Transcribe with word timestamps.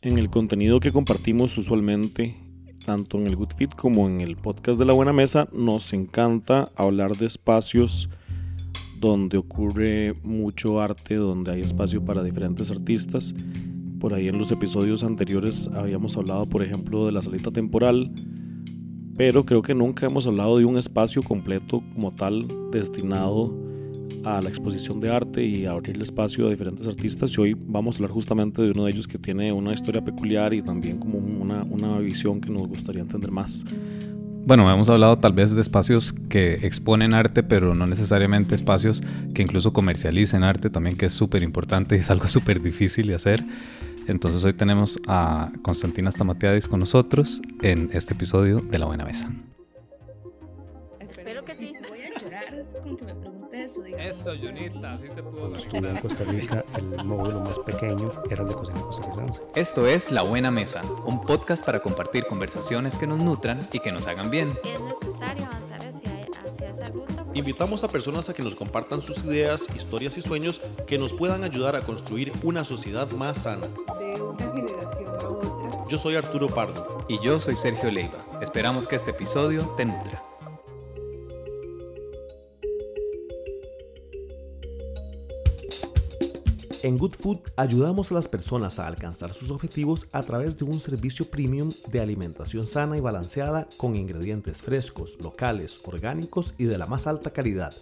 En 0.00 0.16
el 0.16 0.30
contenido 0.30 0.78
que 0.78 0.92
compartimos 0.92 1.58
usualmente, 1.58 2.36
tanto 2.86 3.18
en 3.18 3.26
el 3.26 3.34
Good 3.34 3.54
Fit 3.56 3.74
como 3.74 4.08
en 4.08 4.20
el 4.20 4.36
podcast 4.36 4.78
de 4.78 4.84
la 4.84 4.92
Buena 4.92 5.12
Mesa, 5.12 5.48
nos 5.52 5.92
encanta 5.92 6.70
hablar 6.76 7.16
de 7.16 7.26
espacios 7.26 8.08
donde 9.00 9.38
ocurre 9.38 10.12
mucho 10.22 10.80
arte, 10.80 11.16
donde 11.16 11.50
hay 11.50 11.62
espacio 11.62 12.04
para 12.04 12.22
diferentes 12.22 12.70
artistas. 12.70 13.34
Por 13.98 14.14
ahí 14.14 14.28
en 14.28 14.38
los 14.38 14.52
episodios 14.52 15.02
anteriores 15.02 15.68
habíamos 15.74 16.16
hablado, 16.16 16.46
por 16.46 16.62
ejemplo, 16.62 17.04
de 17.04 17.10
la 17.10 17.20
salita 17.20 17.50
temporal, 17.50 18.12
pero 19.16 19.44
creo 19.44 19.62
que 19.62 19.74
nunca 19.74 20.06
hemos 20.06 20.28
hablado 20.28 20.58
de 20.58 20.64
un 20.64 20.78
espacio 20.78 21.24
completo 21.24 21.82
como 21.92 22.12
tal 22.12 22.46
destinado 22.70 23.52
a 24.24 24.40
la 24.42 24.48
exposición 24.48 25.00
de 25.00 25.10
arte 25.10 25.44
y 25.44 25.66
a 25.66 25.72
abrirle 25.72 26.02
espacio 26.02 26.46
a 26.46 26.50
diferentes 26.50 26.86
artistas. 26.86 27.36
Y 27.36 27.40
hoy 27.40 27.56
vamos 27.66 27.96
a 27.96 27.98
hablar 27.98 28.10
justamente 28.12 28.62
de 28.62 28.70
uno 28.70 28.84
de 28.84 28.92
ellos 28.92 29.06
que 29.06 29.18
tiene 29.18 29.52
una 29.52 29.72
historia 29.72 30.04
peculiar 30.04 30.54
y 30.54 30.62
también 30.62 30.98
como 30.98 31.18
una, 31.18 31.62
una 31.64 31.98
visión 31.98 32.40
que 32.40 32.50
nos 32.50 32.68
gustaría 32.68 33.02
entender 33.02 33.30
más. 33.30 33.64
Bueno, 34.48 34.72
hemos 34.72 34.88
hablado 34.88 35.18
tal 35.18 35.34
vez 35.34 35.54
de 35.54 35.60
espacios 35.60 36.14
que 36.30 36.54
exponen 36.66 37.12
arte, 37.12 37.42
pero 37.42 37.74
no 37.74 37.86
necesariamente 37.86 38.54
espacios 38.54 39.02
que 39.34 39.42
incluso 39.42 39.74
comercialicen 39.74 40.42
arte, 40.42 40.70
también 40.70 40.96
que 40.96 41.04
es 41.04 41.12
súper 41.12 41.42
importante 41.42 41.96
y 41.96 41.98
es 41.98 42.10
algo 42.10 42.28
súper 42.28 42.62
difícil 42.62 43.08
de 43.08 43.14
hacer. 43.14 43.44
Entonces 44.06 44.42
hoy 44.46 44.54
tenemos 44.54 44.98
a 45.06 45.52
Constantina 45.60 46.10
Stamatiadis 46.10 46.66
con 46.66 46.80
nosotros 46.80 47.42
en 47.60 47.90
este 47.92 48.14
episodio 48.14 48.60
de 48.60 48.78
La 48.78 48.86
Buena 48.86 49.04
Mesa. 49.04 49.30
Espero 50.98 51.44
que 51.44 51.54
sí. 51.54 51.74
Voy 51.86 52.00
a 52.00 52.18
llorar 52.18 52.64
con 52.82 52.96
que 52.96 53.04
me 53.04 53.12
eso. 53.98 54.32
Junita, 54.40 54.92
así 54.92 55.08
se 55.10 55.22
pudo 55.22 55.40
Cuando 55.40 55.58
estuve 55.58 55.90
en 55.90 55.96
Costa 55.98 56.24
Rica, 56.24 56.64
el 56.76 57.04
módulo 57.04 57.40
más 57.40 57.58
pequeño 57.60 58.10
era 58.30 58.42
el 58.42 58.48
de 58.48 58.54
cocina 58.54 58.80
costarricense. 58.80 59.40
Esto 59.54 59.86
es 59.86 60.10
La 60.12 60.22
Buena 60.22 60.50
Mesa, 60.50 60.82
un 61.04 61.20
podcast 61.22 61.64
para 61.64 61.80
compartir 61.80 62.26
conversaciones 62.26 62.96
que 62.96 63.06
nos 63.06 63.24
nutran 63.24 63.68
y 63.72 63.80
que 63.80 63.92
nos 63.92 64.06
hagan 64.06 64.30
bien. 64.30 64.58
Es 64.64 64.80
necesario 64.80 65.46
avanzar 65.46 65.78
hacia, 65.78 66.28
hacia 66.44 66.70
esa 66.70 66.84
ruta. 66.92 67.26
Invitamos 67.34 67.84
a 67.84 67.88
personas 67.88 68.28
a 68.28 68.34
que 68.34 68.42
nos 68.42 68.54
compartan 68.54 69.02
sus 69.02 69.24
ideas, 69.24 69.66
historias 69.74 70.16
y 70.16 70.22
sueños 70.22 70.60
que 70.86 70.98
nos 70.98 71.12
puedan 71.12 71.44
ayudar 71.44 71.76
a 71.76 71.82
construir 71.82 72.32
una 72.42 72.64
sociedad 72.64 73.10
más 73.12 73.42
sana. 73.42 73.66
de 73.98 74.22
una 74.22 74.44
generación 74.52 75.08
a 75.08 75.28
otra. 75.28 75.84
Yo 75.88 75.98
soy 75.98 76.16
Arturo 76.16 76.48
Pardo. 76.48 77.04
Y 77.08 77.18
yo 77.20 77.40
soy 77.40 77.56
Sergio 77.56 77.90
Leiva. 77.90 78.24
Esperamos 78.40 78.86
que 78.86 78.96
este 78.96 79.10
episodio 79.12 79.66
te 79.76 79.84
nutra. 79.84 80.22
En 86.84 86.96
Good 86.96 87.14
Food 87.18 87.38
ayudamos 87.56 88.10
a 88.10 88.14
las 88.14 88.28
personas 88.28 88.78
a 88.78 88.86
alcanzar 88.86 89.34
sus 89.34 89.50
objetivos 89.50 90.06
a 90.12 90.22
través 90.22 90.56
de 90.58 90.64
un 90.64 90.78
servicio 90.78 91.28
premium 91.28 91.70
de 91.90 92.00
alimentación 92.00 92.68
sana 92.68 92.96
y 92.96 93.00
balanceada 93.00 93.68
con 93.76 93.96
ingredientes 93.96 94.62
frescos, 94.62 95.18
locales, 95.20 95.80
orgánicos 95.84 96.54
y 96.56 96.64
de 96.64 96.78
la 96.78 96.86
más 96.86 97.08
alta 97.08 97.32
calidad. 97.32 97.74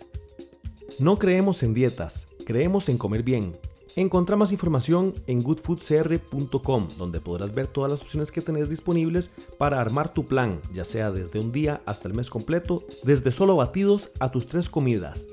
No 0.98 1.19
creemos 1.19 1.62
en 1.62 1.74
dietas, 1.74 2.28
creemos 2.47 2.89
en 2.89 2.97
comer 2.97 3.22
bien. 3.22 3.52
Encontra 3.97 4.36
más 4.36 4.52
información 4.52 5.14
en 5.27 5.42
goodfoodcr.com, 5.42 6.89
donde 6.97 7.20
podrás 7.20 7.55
ver 7.55 7.67
todas 7.67 7.92
las 7.92 8.02
opciones 8.02 8.33
que 8.33 8.41
tenés 8.41 8.70
disponibles 8.70 9.34
para 9.58 9.80
armar 9.80 10.12
tu 10.12 10.24
plan, 10.24 10.61
ya 10.72 10.84
sea 10.86 11.11
desde 11.11 11.39
un 11.39 11.52
día 11.52 11.83
hasta 11.84 12.08
el 12.08 12.14
mes 12.14 12.30
completo, 12.30 12.83
desde 13.05 13.30
solo 13.30 13.56
batidos 13.56 14.11
a 14.20 14.30
tus 14.30 14.47
tres 14.47 14.69
comidas. 14.70 15.27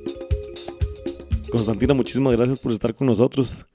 Constantina, 1.54 1.94
muchísimas 1.94 2.36
gracias 2.36 2.58
por 2.58 2.72
estar 2.72 2.96
con 2.96 3.06
nosotros. 3.06 3.68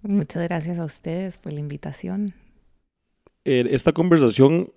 Muchas 0.00 0.44
gracias 0.44 0.78
a 0.78 0.84
ustedes 0.84 1.38
por 1.38 1.52
la 1.52 1.58
invitación. 1.58 2.32
Eh, 3.44 3.66
esta 3.72 3.90
conversación 3.90 4.72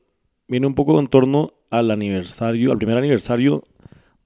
viene 0.48 0.66
un 0.66 0.74
poco 0.74 1.00
en 1.00 1.06
torno 1.06 1.54
al 1.70 1.92
aniversario, 1.92 2.72
al 2.72 2.80
primer 2.80 2.98
aniversario 2.98 3.66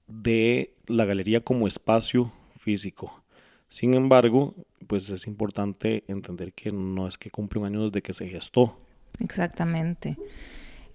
de 0.06 0.74
la 0.86 1.04
galería 1.04 1.40
como 1.40 1.66
espacio 1.66 2.32
físico. 2.58 3.22
Sin 3.68 3.92
embargo, 3.92 4.54
pues 4.86 5.10
es 5.10 5.26
importante 5.26 6.04
entender 6.08 6.54
que 6.54 6.70
no 6.72 7.06
es 7.06 7.18
que 7.18 7.30
cumple 7.30 7.60
un 7.60 7.66
año 7.66 7.82
desde 7.82 8.00
que 8.00 8.14
se 8.14 8.26
gestó. 8.26 8.78
Exactamente. 9.20 10.16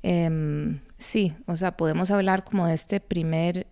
Em, 0.01 0.79
sí, 0.97 1.35
o 1.45 1.55
sea, 1.55 1.77
podemos 1.77 2.09
hablar 2.09 2.43
como 2.43 2.65
de 2.65 2.73
este 2.73 2.99
primer 2.99 3.67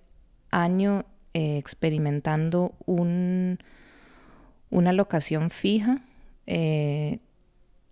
año 0.52 1.06
eh, 1.34 1.58
experimentando 1.58 2.74
un, 2.86 3.60
una 4.70 4.94
locación 4.94 5.50
fija. 5.50 6.02
Eh, 6.46 7.20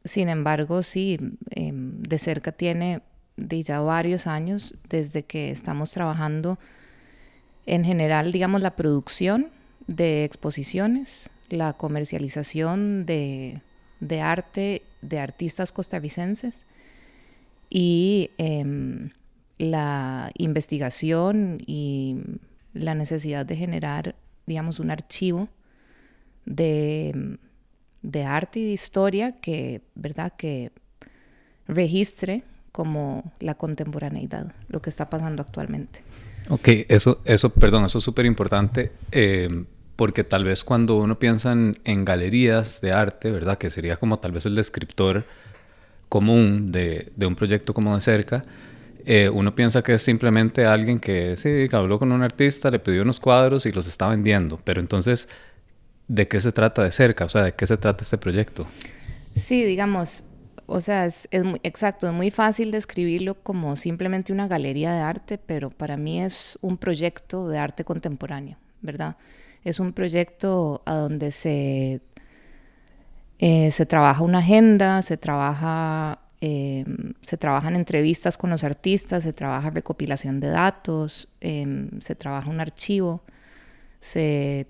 sin 0.04 0.30
embargo, 0.30 0.84
sí, 0.84 1.18
em, 1.52 2.02
de 2.02 2.18
cerca 2.20 2.52
tiene 2.52 3.02
de 3.38 3.64
ya 3.64 3.80
varios 3.82 4.28
años 4.28 4.76
desde 4.90 5.24
que 5.24 5.50
estamos 5.50 5.92
trabajando 5.92 6.58
en 7.66 7.84
general, 7.84 8.32
digamos, 8.32 8.62
la 8.62 8.76
producción 8.76 9.50
de 9.88 10.24
exposiciones, 10.24 11.30
la 11.50 11.74
comercialización 11.74 13.06
de, 13.06 13.62
de 14.00 14.22
arte 14.22 14.84
de 15.02 15.20
artistas 15.20 15.72
costarricenses 15.72 16.66
y 17.70 18.32
em, 18.38 19.10
la 19.58 20.32
investigación 20.38 21.62
y 21.66 22.18
la 22.76 22.94
necesidad 22.94 23.46
de 23.46 23.56
generar, 23.56 24.16
digamos, 24.46 24.80
un 24.80 24.92
archivo 24.92 25.50
de, 26.46 27.38
de 28.04 28.24
arte 28.24 28.60
y 28.60 28.66
de 28.66 28.72
historia 28.72 29.32
que, 29.32 29.82
¿verdad?, 29.96 30.34
que 30.38 30.72
registre 31.68 32.44
como 32.72 33.32
la 33.40 33.56
contemporaneidad, 33.56 34.54
lo 34.68 34.82
que 34.82 34.90
está 34.90 35.10
pasando 35.10 35.42
actualmente. 35.42 36.04
Ok, 36.50 36.68
eso, 36.90 37.22
eso, 37.26 37.50
perdón, 37.50 37.86
eso 37.86 37.98
es 37.98 38.04
súper 38.04 38.26
importante 38.26 38.92
eh, 39.12 39.66
porque 39.96 40.24
tal 40.24 40.44
vez 40.44 40.64
cuando 40.64 40.98
uno 40.98 41.18
piensa 41.18 41.54
en, 41.54 41.80
en, 41.86 42.06
galerías 42.06 42.82
de 42.82 42.92
arte, 42.92 43.32
¿verdad? 43.32 43.58
Que 43.58 43.72
sería 43.72 43.96
como 43.96 44.20
tal 44.20 44.34
vez 44.34 44.46
el 44.46 44.56
descriptor 44.56 45.26
común 46.10 46.72
de, 46.72 47.12
de 47.16 47.26
un 47.26 47.36
proyecto 47.36 47.74
como 47.74 47.96
de 47.96 48.02
cerca, 48.02 48.44
eh, 49.06 49.30
uno 49.30 49.54
piensa 49.54 49.84
que 49.84 49.94
es 49.94 50.02
simplemente 50.02 50.66
alguien 50.66 51.00
que 51.00 51.38
sí, 51.38 51.68
habló 51.72 52.00
con 52.00 52.12
un 52.12 52.24
artista, 52.24 52.72
le 52.72 52.80
pidió 52.80 53.04
unos 53.04 53.20
cuadros 53.20 53.66
y 53.68 53.72
los 53.72 53.86
está 53.86 54.08
vendiendo, 54.08 54.60
pero 54.64 54.82
entonces, 54.82 55.30
¿de 56.08 56.28
qué 56.28 56.40
se 56.40 56.52
trata 56.52 56.84
de 56.84 56.92
cerca? 56.92 57.26
O 57.26 57.30
sea, 57.30 57.44
¿de 57.44 57.54
qué 57.54 57.68
se 57.68 57.78
trata 57.78 58.04
este 58.04 58.18
proyecto? 58.18 58.68
Sí, 59.36 59.64
digamos, 59.64 60.24
o 60.66 60.82
sea, 60.82 61.06
es, 61.06 61.28
es 61.30 61.44
muy, 61.44 61.60
exacto, 61.62 62.08
es 62.08 62.14
muy 62.14 62.32
fácil 62.32 62.72
describirlo 62.72 63.36
como 63.36 63.76
simplemente 63.76 64.34
una 64.34 64.48
galería 64.48 64.92
de 64.92 65.02
arte, 65.02 65.38
pero 65.38 65.70
para 65.70 65.98
mí 65.98 66.22
es 66.22 66.58
un 66.62 66.78
proyecto 66.78 67.48
de 67.48 67.60
arte 67.60 67.84
contemporáneo, 67.84 68.58
¿verdad? 68.82 69.18
Es 69.64 69.80
un 69.80 69.94
proyecto 69.94 70.82
a 70.86 70.96
donde 70.96 71.32
se, 71.32 72.02
eh, 73.38 73.70
se 73.70 73.86
trabaja 73.86 74.24
una 74.24 74.40
agenda, 74.40 75.02
se 75.04 75.18
trabaja, 75.18 76.20
eh, 76.48 76.86
se 77.22 77.38
trabajan 77.38 77.76
entrevistas 77.76 78.38
con 78.38 78.52
los 78.52 78.64
artistas, 78.64 79.24
se 79.24 79.34
trabaja 79.34 79.72
recopilación 79.72 80.40
de 80.40 80.50
datos, 80.50 81.28
eh, 81.42 81.90
se 82.02 82.14
trabaja 82.14 82.52
un 82.52 82.60
archivo, 82.60 83.24
se 84.00 84.68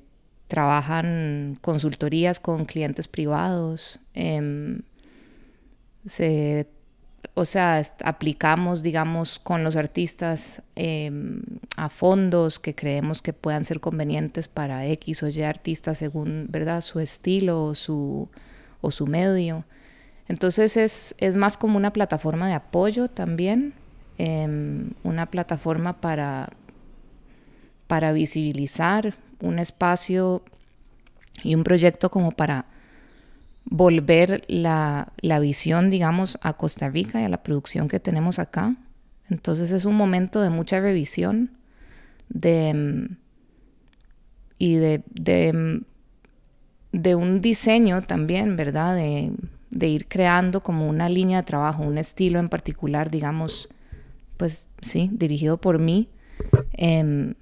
trabajan 0.47 1.57
consultorías 1.59 2.39
con 2.39 2.63
clientes 2.63 3.09
privados. 3.09 3.99
Eh, 4.13 4.79
se, 6.05 6.69
o 7.33 7.43
sea, 7.43 7.85
aplicamos, 8.05 8.81
digamos, 8.81 9.37
con 9.37 9.65
los 9.65 9.75
artistas 9.75 10.61
a 11.75 11.89
fondos 11.89 12.57
que 12.59 12.73
creemos 12.73 13.21
que 13.21 13.33
puedan 13.33 13.65
ser 13.65 13.81
convenientes 13.81 14.47
para 14.47 14.85
X 14.87 15.23
o 15.23 15.27
Y 15.27 15.41
artistas 15.41 15.97
según, 15.97 16.47
¿verdad?, 16.49 16.79
su 16.79 17.01
estilo 17.01 17.65
o 17.65 17.75
su, 17.75 18.29
o 18.79 18.91
su 18.91 19.07
medio. 19.07 19.65
Entonces 20.27 20.75
es, 20.77 21.15
es, 21.19 21.35
más 21.35 21.57
como 21.57 21.77
una 21.77 21.93
plataforma 21.93 22.47
de 22.47 22.53
apoyo 22.53 23.09
también, 23.09 23.73
eh, 24.17 24.89
una 25.03 25.27
plataforma 25.27 26.01
para, 26.01 26.49
para 27.87 28.11
visibilizar 28.11 29.15
un 29.39 29.59
espacio 29.59 30.43
y 31.43 31.53
un 31.53 31.63
proyecto 31.63 32.09
como 32.09 32.31
para 32.31 32.65
volver 33.65 34.43
la, 34.47 35.11
la, 35.21 35.39
visión, 35.39 35.89
digamos, 35.89 36.39
a 36.41 36.53
Costa 36.53 36.89
Rica 36.89 37.21
y 37.21 37.25
a 37.25 37.29
la 37.29 37.43
producción 37.43 37.87
que 37.87 37.99
tenemos 37.99 38.39
acá. 38.39 38.75
Entonces 39.29 39.71
es 39.71 39.85
un 39.85 39.95
momento 39.95 40.41
de 40.41 40.49
mucha 40.49 40.79
revisión 40.79 41.51
de, 42.29 43.09
y 44.57 44.75
de, 44.75 45.03
de, 45.09 45.81
de 46.91 47.15
un 47.15 47.41
diseño 47.41 48.01
también, 48.03 48.55
¿verdad? 48.55 48.95
De, 48.95 49.31
de, 49.69 49.87
ir 49.87 50.07
creando 50.07 50.61
como 50.61 50.87
una 50.87 51.09
línea 51.09 51.37
de 51.37 51.43
trabajo, 51.43 51.83
un 51.83 51.97
estilo 51.97 52.39
en 52.39 52.49
particular, 52.49 53.11
digamos, 53.11 53.69
pues 54.37 54.69
sí, 54.81 55.09
dirigido 55.13 55.57
por 55.57 55.79
mí, 55.79 56.09
eh, 56.73 57.33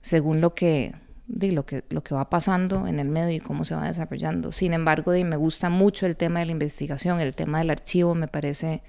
según 0.00 0.40
lo 0.40 0.54
que, 0.54 0.94
de 1.26 1.52
lo 1.52 1.64
que, 1.64 1.84
lo 1.90 2.02
que 2.02 2.14
va 2.14 2.28
pasando 2.28 2.86
en 2.86 2.98
el 2.98 3.08
medio 3.08 3.36
y 3.36 3.40
cómo 3.40 3.64
se 3.64 3.74
va 3.74 3.86
desarrollando. 3.86 4.52
Sin 4.52 4.72
embargo, 4.72 5.12
de, 5.12 5.24
me 5.24 5.36
gusta 5.36 5.68
mucho 5.68 6.06
el 6.06 6.16
tema 6.16 6.40
de 6.40 6.46
la 6.46 6.52
investigación, 6.52 7.20
el 7.20 7.36
tema 7.36 7.58
del 7.58 7.70
archivo 7.70 8.14
me 8.14 8.28
parece 8.28 8.82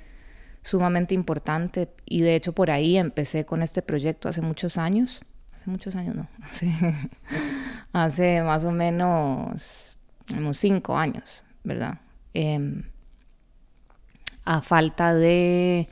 sumamente 0.63 1.13
importante 1.13 1.89
y 2.05 2.21
de 2.21 2.35
hecho 2.35 2.53
por 2.53 2.71
ahí 2.71 2.97
empecé 2.97 3.45
con 3.45 3.61
este 3.61 3.81
proyecto 3.81 4.29
hace 4.29 4.41
muchos 4.41 4.77
años, 4.77 5.21
hace 5.53 5.69
muchos 5.69 5.95
años 5.95 6.15
no, 6.15 6.27
hace, 7.93 8.41
más 8.41 8.63
o 8.63 8.71
menos 8.71 9.97
unos 10.35 10.57
cinco 10.57 10.97
años, 10.97 11.43
¿verdad? 11.63 11.99
Em, 12.33 12.83
a 14.43 14.61
falta 14.61 15.13
de, 15.13 15.87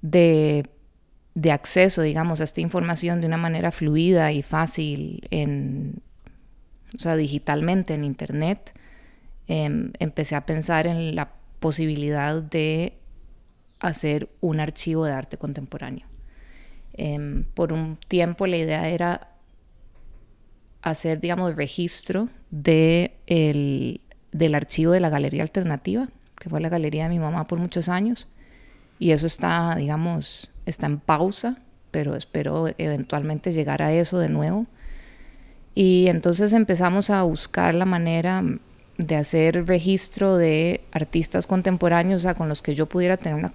de, 0.00 1.52
acceso, 1.52 2.02
digamos, 2.02 2.40
a 2.40 2.44
esta 2.44 2.60
información 2.60 3.20
de 3.20 3.26
una 3.26 3.36
manera 3.36 3.70
fluida 3.70 4.32
y 4.32 4.42
fácil, 4.42 5.26
en, 5.30 6.02
o 6.94 6.98
sea, 6.98 7.16
digitalmente 7.16 7.94
en 7.94 8.04
Internet, 8.04 8.72
em, 9.48 9.92
empecé 9.98 10.34
a 10.34 10.46
pensar 10.46 10.86
en 10.86 11.14
la 11.14 11.32
posibilidad 11.60 12.42
de 12.42 12.94
hacer 13.80 14.28
un 14.40 14.60
archivo 14.60 15.04
de 15.04 15.12
arte 15.12 15.36
contemporáneo. 15.36 16.06
Em, 16.94 17.44
por 17.54 17.72
un 17.72 17.98
tiempo 18.08 18.46
la 18.46 18.56
idea 18.56 18.88
era 18.88 19.36
hacer, 20.80 21.20
digamos, 21.20 21.54
registro 21.56 22.28
de 22.50 23.18
el, 23.26 24.00
del 24.36 24.54
archivo 24.54 24.92
de 24.92 25.00
la 25.00 25.08
Galería 25.08 25.42
Alternativa, 25.42 26.08
que 26.38 26.50
fue 26.50 26.60
la 26.60 26.68
galería 26.68 27.04
de 27.04 27.10
mi 27.10 27.18
mamá 27.18 27.46
por 27.46 27.58
muchos 27.58 27.88
años. 27.88 28.28
Y 28.98 29.10
eso 29.10 29.26
está, 29.26 29.74
digamos, 29.76 30.50
está 30.66 30.86
en 30.86 30.98
pausa, 30.98 31.58
pero 31.90 32.14
espero 32.14 32.66
eventualmente 32.78 33.52
llegar 33.52 33.82
a 33.82 33.92
eso 33.92 34.18
de 34.18 34.28
nuevo. 34.28 34.66
Y 35.74 36.06
entonces 36.08 36.52
empezamos 36.52 37.10
a 37.10 37.22
buscar 37.22 37.74
la 37.74 37.84
manera 37.84 38.42
de 38.98 39.16
hacer 39.16 39.66
registro 39.66 40.36
de 40.36 40.82
artistas 40.92 41.46
contemporáneos, 41.46 42.22
o 42.22 42.24
sea, 42.24 42.34
con 42.34 42.48
los 42.48 42.62
que 42.62 42.74
yo 42.74 42.86
pudiera 42.86 43.16
tener 43.16 43.38
una 43.38 43.52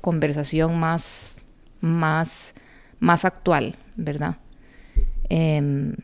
conversación 0.00 0.78
más, 0.78 1.44
más, 1.80 2.54
más 3.00 3.24
actual, 3.24 3.76
¿verdad? 3.96 4.36
Em, 5.28 5.94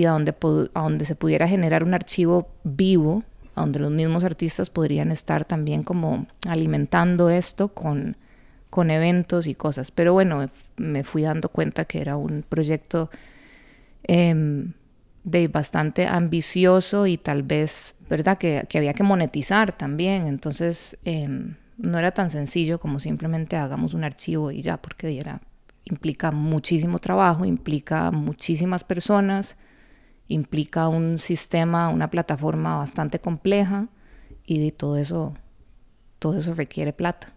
y 0.00 0.06
a 0.06 0.12
donde, 0.12 0.34
a 0.72 0.82
donde 0.82 1.04
se 1.04 1.14
pudiera 1.14 1.46
generar 1.46 1.84
un 1.84 1.92
archivo 1.92 2.48
vivo, 2.64 3.22
donde 3.54 3.80
los 3.80 3.90
mismos 3.90 4.24
artistas 4.24 4.70
podrían 4.70 5.10
estar 5.10 5.44
también 5.44 5.82
como 5.82 6.26
alimentando 6.48 7.28
esto 7.28 7.68
con, 7.68 8.16
con 8.70 8.90
eventos 8.90 9.46
y 9.46 9.54
cosas. 9.54 9.90
Pero 9.90 10.14
bueno, 10.14 10.48
me 10.78 11.04
fui 11.04 11.20
dando 11.20 11.50
cuenta 11.50 11.84
que 11.84 12.00
era 12.00 12.16
un 12.16 12.42
proyecto 12.48 13.10
em, 14.04 14.72
de 15.22 15.48
bastante 15.48 16.06
ambicioso 16.06 17.06
y 17.06 17.18
tal 17.18 17.42
vez, 17.42 17.94
¿verdad? 18.08 18.38
Que, 18.38 18.64
que 18.70 18.78
había 18.78 18.94
que 18.94 19.02
monetizar 19.02 19.76
también. 19.76 20.26
Entonces, 20.26 20.96
em, 21.04 21.56
no 21.76 21.98
era 21.98 22.12
tan 22.12 22.30
sencillo 22.30 22.80
como 22.80 23.00
simplemente 23.00 23.56
hagamos 23.56 23.92
un 23.92 24.04
archivo 24.04 24.50
y 24.50 24.62
ya, 24.62 24.78
porque 24.78 25.18
era, 25.18 25.42
implica 25.84 26.30
muchísimo 26.30 27.00
trabajo, 27.00 27.44
implica 27.44 28.10
muchísimas 28.10 28.82
personas, 28.82 29.58
implica 30.30 30.88
un 30.88 31.18
sistema, 31.18 31.88
una 31.88 32.08
plataforma 32.08 32.78
bastante 32.78 33.18
compleja 33.18 33.88
y 34.46 34.70
todo 34.70 34.96
eso, 34.96 35.34
todo 36.18 36.38
eso 36.38 36.54
requiere 36.54 36.92
plata. 36.92 37.34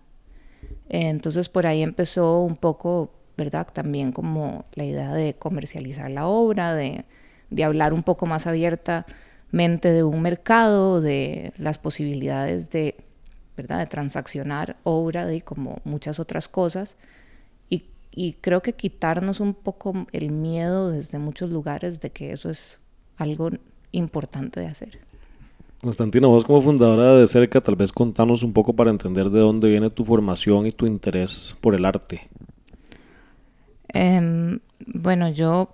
Entonces 0.89 1.49
por 1.49 1.65
ahí 1.67 1.81
empezó 1.81 2.41
un 2.41 2.55
poco, 2.55 3.11
¿verdad? 3.35 3.67
También 3.73 4.11
como 4.11 4.65
la 4.75 4.85
idea 4.85 5.11
de 5.13 5.33
comercializar 5.33 6.11
la 6.11 6.27
obra, 6.27 6.75
de, 6.75 7.05
de 7.49 7.63
hablar 7.63 7.93
un 7.93 8.03
poco 8.03 8.27
más 8.27 8.45
abiertamente 8.45 9.91
de 9.91 10.03
un 10.03 10.21
mercado, 10.21 11.01
de 11.01 11.51
las 11.57 11.79
posibilidades 11.79 12.69
de 12.69 12.95
¿verdad? 13.57 13.79
De 13.79 13.85
transaccionar 13.87 14.77
obra 14.83 15.31
y 15.33 15.41
como 15.41 15.79
muchas 15.83 16.19
otras 16.19 16.47
cosas. 16.47 16.95
Y 18.15 18.33
creo 18.33 18.61
que 18.61 18.73
quitarnos 18.73 19.39
un 19.39 19.55
poco 19.55 20.05
el 20.11 20.31
miedo 20.31 20.91
desde 20.91 21.17
muchos 21.17 21.49
lugares 21.49 21.99
de 21.99 22.11
que 22.11 22.31
eso 22.31 22.49
es 22.49 22.79
algo 23.17 23.49
importante 23.91 24.59
de 24.59 24.67
hacer. 24.67 24.99
Constantina, 25.81 26.27
vos 26.27 26.45
como 26.45 26.61
fundadora 26.61 27.17
de 27.17 27.27
Cerca, 27.27 27.59
tal 27.59 27.75
vez 27.75 27.91
contanos 27.91 28.43
un 28.43 28.53
poco 28.53 28.73
para 28.73 28.89
entender 28.89 29.29
de 29.29 29.39
dónde 29.39 29.69
viene 29.69 29.89
tu 29.89 30.03
formación 30.03 30.65
y 30.65 30.71
tu 30.71 30.85
interés 30.85 31.55
por 31.59 31.75
el 31.75 31.83
arte. 31.83 32.29
Eh, 33.93 34.59
bueno, 34.87 35.29
yo, 35.29 35.69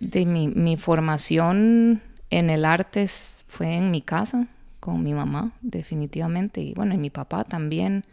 de 0.00 0.26
mi, 0.26 0.48
mi 0.48 0.76
formación 0.76 2.02
en 2.30 2.50
el 2.50 2.64
arte 2.64 3.06
fue 3.46 3.76
en 3.76 3.90
mi 3.90 4.02
casa 4.02 4.48
con 4.80 5.02
mi 5.02 5.14
mamá, 5.14 5.52
definitivamente, 5.60 6.60
y 6.60 6.74
bueno, 6.74 6.94
y 6.94 6.98
mi 6.98 7.10
papá 7.10 7.44
también. 7.44 8.04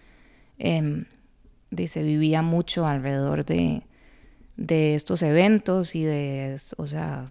Eh, 0.60 1.06
dice, 1.72 2.04
vivía 2.04 2.42
mucho 2.42 2.88
alrededor 2.88 3.46
de, 3.46 3.84
de 4.56 4.96
estos 4.96 5.22
eventos 5.22 5.96
y 5.96 6.04
de, 6.04 6.58
o 6.78 6.88
sea, 6.88 7.26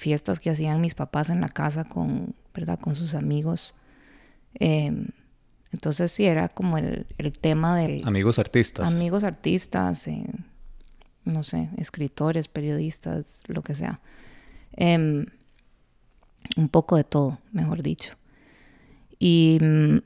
fiestas 0.00 0.40
que 0.40 0.48
hacían 0.48 0.80
mis 0.80 0.94
papás 0.94 1.28
en 1.28 1.42
la 1.42 1.48
casa 1.48 1.84
con, 1.84 2.34
¿verdad? 2.54 2.78
Con 2.80 2.96
sus 2.96 3.14
amigos. 3.14 3.74
Eh, 4.58 5.06
entonces 5.72 6.10
sí, 6.10 6.24
era 6.24 6.48
como 6.48 6.78
el, 6.78 7.06
el, 7.18 7.38
tema 7.38 7.76
del... 7.76 8.02
Amigos 8.06 8.38
artistas. 8.38 8.90
Amigos 8.90 9.24
artistas, 9.24 10.08
eh, 10.08 10.24
no 11.24 11.42
sé, 11.42 11.68
escritores, 11.76 12.48
periodistas, 12.48 13.42
lo 13.46 13.60
que 13.62 13.74
sea. 13.74 14.00
Eh, 14.72 15.26
un 16.56 16.68
poco 16.70 16.96
de 16.96 17.04
todo, 17.04 17.38
mejor 17.52 17.82
dicho. 17.82 18.14
Y 19.18 19.58
mm, 19.60 19.98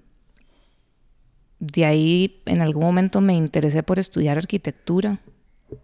de 1.61 1.85
ahí 1.85 2.43
en 2.47 2.61
algún 2.61 2.83
momento 2.83 3.21
me 3.21 3.35
interesé 3.35 3.85
por 3.85 4.01
estudiar 4.01 4.39
arquitectura. 4.39 5.21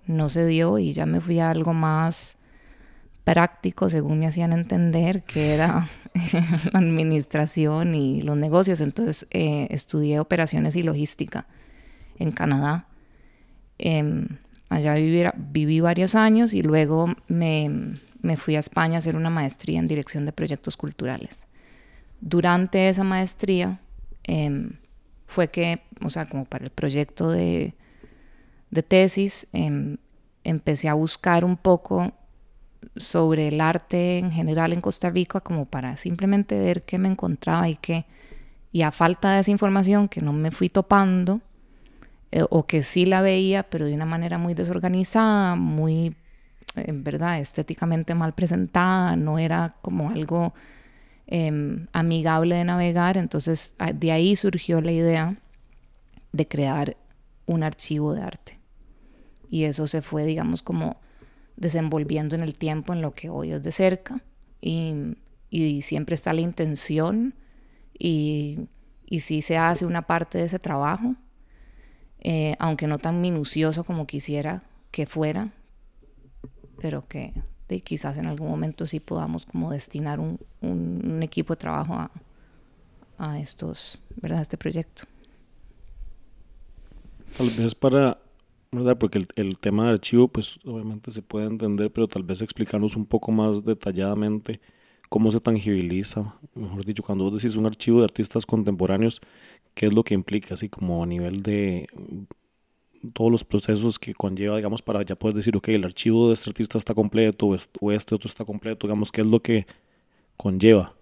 No 0.05 0.29
se 0.29 0.45
dio 0.47 0.79
y 0.79 0.93
ya 0.93 1.07
me 1.07 1.21
fui 1.21 1.39
a 1.39 1.51
algo 1.51 1.73
más 1.75 2.39
práctico, 3.25 3.89
según 3.91 4.19
me 4.19 4.27
hacían 4.27 4.53
entender, 4.53 5.23
que 5.23 5.55
era 5.55 5.89
administración 6.73 7.95
y 7.95 8.23
los 8.23 8.37
negocios. 8.37 8.81
Entonces 8.81 9.27
eh, 9.31 9.67
estudié 9.71 10.21
operaciones 10.21 10.77
y 10.77 10.83
logística 10.83 11.47
en 12.19 12.33
Canadá. 12.33 12.87
Eh, 13.79 14.27
allá 14.69 14.95
viví, 14.95 15.81
varios 15.81 16.15
años 16.15 16.55
y 16.55 16.63
luego 16.63 17.15
me, 17.29 17.99
me 18.21 18.37
fui 18.37 18.57
a 18.57 18.61
España 18.61 18.97
a 18.97 18.99
hacer 18.99 19.17
una 19.17 19.31
maestría 19.31 19.79
en 19.79 19.89
dirección 19.89 20.27
de 20.27 20.33
proyectos 20.33 20.77
culturales 20.77 21.49
durante 22.21 22.89
esa 22.89 23.05
maestría 23.05 23.81
eh, 24.25 24.71
fue 25.27 25.49
que, 25.49 25.83
o 26.05 26.11
sea, 26.11 26.27
como 26.27 26.45
para 26.45 26.65
el 26.65 26.71
proyecto 26.71 27.31
de, 27.31 27.75
de 28.71 28.83
tesis, 28.83 29.47
eh, 29.53 29.97
empecé 30.45 30.89
a 30.89 30.95
buscar 30.95 31.45
un 31.45 31.57
poco 31.57 32.13
sobre 32.97 33.49
el 33.49 33.61
arte 33.61 34.19
en 34.19 34.33
general 34.33 34.73
en 34.73 34.81
Costa 34.81 35.11
Rica 35.11 35.41
como 35.41 35.65
para 35.65 35.97
simplemente 35.97 36.59
ver 36.59 36.83
qué 36.83 36.99
me 36.99 37.09
encontraba 37.09 37.69
y 37.69 37.77
qué, 37.77 38.07
y 38.73 38.83
a 38.83 38.93
falta 38.93 39.33
de 39.33 39.41
esa 39.41 39.51
información 39.51 40.09
que 40.09 40.21
no 40.21 40.33
me 40.33 40.51
fui 40.51 40.69
topando, 40.69 41.41
eh, 42.33 42.45
o 42.49 42.67
que 42.67 42.83
sí 42.83 43.07
la 43.07 43.23
veía, 43.23 43.65
pero 43.65 43.87
de 43.87 43.95
una 43.95 44.07
manera 44.07 44.39
muy 44.39 44.55
desorganizada, 44.55 45.57
muy, 45.57 46.15
en 46.77 47.03
verdad, 47.03 47.41
estéticamente 47.41 48.15
mal 48.15 48.35
presentada, 48.35 49.17
no 49.17 49.39
era 49.39 49.75
como 49.83 50.11
algo 50.11 50.55
eh, 51.27 51.87
amigable 51.93 52.55
de 52.55 52.65
navegar. 52.65 53.17
Entonces 53.17 53.75
de 53.95 54.13
ahí 54.13 54.37
surgió 54.37 54.81
la 54.81 54.93
idea 54.93 55.37
de 56.33 56.47
crear 56.47 56.97
un 57.47 57.65
archivo 57.65 58.15
de 58.15 58.23
arte. 58.23 58.61
Y 59.51 59.65
eso 59.65 59.89
se 59.89 60.01
fue, 60.01 60.25
digamos, 60.25 60.63
como 60.63 61.01
desenvolviendo 61.61 62.35
en 62.35 62.43
el 62.43 62.55
tiempo 62.55 62.93
en 62.93 63.03
lo 63.03 63.15
que 63.15 63.29
hoy 63.29 63.53
es 63.53 63.63
de 63.63 63.71
cerca. 63.71 64.25
Y, 64.61 65.17
y 65.49 65.83
siempre 65.83 66.15
está 66.15 66.33
la 66.33 66.41
intención 66.41 67.35
y, 67.97 68.69
y 69.07 69.21
se 69.21 69.57
hace 69.57 69.87
una 69.87 70.03
parte 70.03 70.39
de 70.39 70.45
ese 70.45 70.59
trabajo, 70.59 71.15
eh, 72.21 72.57
aunque 72.59 72.87
no 72.87 72.99
tan 72.99 73.21
minucioso 73.21 73.85
como 73.85 74.07
quisiera 74.07 74.63
que 74.91 75.07
fuera, 75.07 75.53
pero 76.81 77.03
que 77.03 77.33
quizás 77.85 78.17
en 78.17 78.27
algún 78.27 78.49
momento 78.49 78.87
sí 78.87 78.99
podamos 78.99 79.47
como 79.47 79.71
destinar 79.71 80.19
un, 80.19 80.41
un, 80.61 81.23
equipo 81.23 81.55
de 81.55 81.59
trabajo 81.59 81.95
a, 81.95 82.11
a 83.19 83.39
estos, 83.39 84.01
¿verdad? 84.17 84.41
este 84.41 84.57
proyecto. 84.57 85.05
Tal 87.37 87.51
vez 87.51 87.75
para, 87.75 88.19
¿verdad? 88.73 88.99
Porque 88.99 89.19
el, 89.19 89.27
el, 89.37 89.59
tema 89.59 89.85
de 89.87 89.93
archivo, 89.93 90.29
pues 90.29 90.59
obviamente 90.65 91.11
se 91.11 91.23
puede 91.23 91.47
entender, 91.47 91.91
pero 91.93 92.09
tal 92.09 92.23
vez 92.23 92.43
explicarnos 92.43 92.97
un 92.97 93.07
poco 93.07 93.33
más 93.33 93.65
detalladamente 93.65 94.61
cómo 95.09 95.31
se 95.31 95.41
tangibiliza, 95.41 96.35
mejor 96.55 96.85
dicho, 96.85 97.03
cuando 97.03 97.25
vos 97.25 97.43
decís 97.43 97.57
un 97.57 97.67
archivo 97.67 97.99
de 97.99 98.05
artistas 98.05 98.47
contemporáneos, 98.47 99.21
qué 99.75 99.87
es 99.87 99.93
lo 99.93 100.05
que 100.05 100.15
implica, 100.15 100.55
así 100.55 100.69
como 100.69 101.03
a 101.03 101.07
nivel 101.07 101.43
de, 101.43 101.87
todos 103.13 103.31
los 103.31 103.45
procesos 103.45 103.99
que 103.99 104.15
conlleva, 104.15 104.57
digamos, 104.57 104.83
para 104.83 105.03
ya 105.03 105.17
poder 105.17 105.35
decir, 105.35 105.57
ok, 105.57 105.69
el 105.69 105.85
archivo 105.85 106.29
de 106.29 106.35
este 106.35 106.51
artista 106.51 106.79
está 106.79 106.95
completo 106.95 107.47
o 107.47 107.55
este, 107.55 107.79
o 107.81 107.93
este 107.93 108.15
otro 108.15 108.29
está 108.29 108.45
completo, 108.45 108.87
digamos, 108.87 109.11
qué 109.11 109.23
es 109.23 109.27
lo 109.27 109.41
que 109.41 109.67
conlleva. 110.37 110.95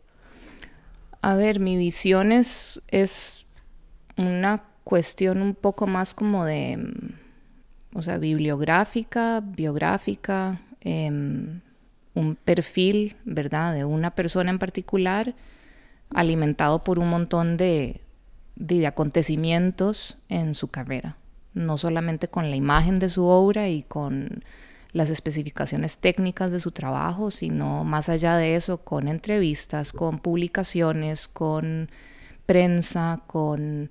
A 1.20 1.34
ver, 1.34 1.58
mi 1.58 1.76
visión 1.76 2.30
es, 2.30 2.80
es 2.88 3.46
una 4.16 4.64
cuestión 4.84 5.42
un 5.42 5.54
poco 5.54 5.86
más 5.86 6.14
como 6.14 6.44
de, 6.44 6.76
mm, 6.76 7.27
o 7.94 8.02
sea, 8.02 8.18
bibliográfica, 8.18 9.40
biográfica, 9.40 10.60
em, 10.80 11.60
un 12.14 12.34
perfil, 12.34 13.16
¿verdad?, 13.24 13.74
de 13.74 13.84
una 13.84 14.14
persona 14.14 14.50
en 14.50 14.58
particular, 14.58 15.34
alimentado 16.14 16.84
por 16.84 16.98
un 16.98 17.08
montón 17.10 17.56
de, 17.56 18.00
de 18.56 18.86
acontecimientos 18.86 20.18
en 20.28 20.54
su 20.54 20.68
carrera, 20.68 21.16
no 21.54 21.78
solamente 21.78 22.28
con 22.28 22.50
la 22.50 22.56
imagen 22.56 22.98
de 22.98 23.08
su 23.08 23.24
obra 23.24 23.68
y 23.68 23.82
con 23.82 24.44
las 24.92 25.10
especificaciones 25.10 25.98
técnicas 25.98 26.50
de 26.50 26.60
su 26.60 26.72
trabajo, 26.72 27.30
sino 27.30 27.84
más 27.84 28.08
allá 28.08 28.36
de 28.36 28.56
eso, 28.56 28.78
con 28.78 29.06
entrevistas, 29.06 29.92
con 29.92 30.18
publicaciones, 30.18 31.28
con 31.28 31.90
prensa, 32.46 33.20
con 33.26 33.90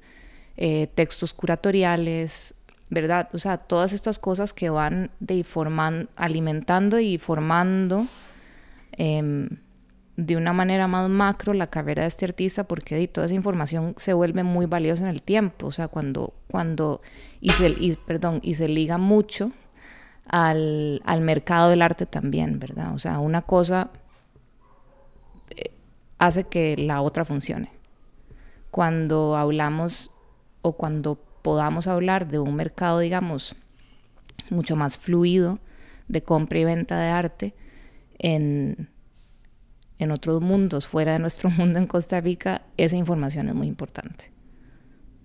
eh, 0.57 0.87
textos 0.95 1.33
curatoriales, 1.33 2.55
¿verdad? 2.89 3.29
O 3.33 3.37
sea, 3.37 3.57
todas 3.57 3.93
estas 3.93 4.19
cosas 4.19 4.53
que 4.53 4.69
van 4.69 5.11
de 5.19 5.45
alimentando 6.15 6.99
y 6.99 7.17
formando 7.17 8.07
em, 8.93 9.49
de 10.15 10.35
una 10.35 10.53
manera 10.53 10.87
más 10.87 11.09
macro 11.09 11.53
la 11.53 11.67
carrera 11.67 12.03
de 12.03 12.07
este 12.07 12.25
artista 12.25 12.63
porque 12.63 13.07
toda 13.07 13.25
esa 13.25 13.35
información 13.35 13.93
se 13.97 14.13
vuelve 14.13 14.43
muy 14.43 14.65
valiosa 14.65 15.03
en 15.03 15.09
el 15.09 15.21
tiempo, 15.21 15.67
o 15.67 15.71
sea, 15.71 15.87
cuando, 15.89 16.33
cuando 16.49 17.01
y, 17.41 17.49
se, 17.49 17.69
y, 17.69 17.95
perdón, 17.95 18.39
y 18.41 18.55
se 18.55 18.69
liga 18.69 18.97
mucho 18.97 19.51
al, 20.27 21.01
al, 21.05 21.21
mercado 21.21 21.69
del 21.69 21.81
arte 21.81 22.05
también, 22.05 22.59
¿verdad? 22.59 22.93
O 22.93 22.99
sea, 22.99 23.19
una 23.19 23.43
cosa 23.43 23.89
eh, 25.51 25.71
hace 26.17 26.45
que 26.45 26.75
la 26.77 27.01
otra 27.01 27.23
funcione. 27.25 27.69
Cuando 28.71 29.35
hablamos 29.35 30.11
o 30.61 30.73
cuando 30.73 31.19
podamos 31.47 31.87
hablar 31.87 32.27
de 32.27 32.39
un 32.39 32.55
mercado, 32.55 32.99
digamos, 32.99 33.55
mucho 34.49 34.75
más 34.75 34.97
fluido 34.97 35.59
de 36.09 36.21
compra 36.21 36.59
y 36.59 36.65
venta 36.65 36.99
de 36.99 37.07
arte 37.07 37.55
en, 38.19 38.89
en 39.97 40.11
otros 40.11 40.41
mundos, 40.41 40.89
fuera 40.89 41.13
de 41.13 41.19
nuestro 41.19 41.49
mundo 41.57 41.79
en 41.79 41.87
Costa 41.87 42.19
Rica, 42.19 42.63
esa 42.75 42.97
información 42.97 43.47
es 43.47 43.55
muy 43.55 43.67
importante, 43.67 44.29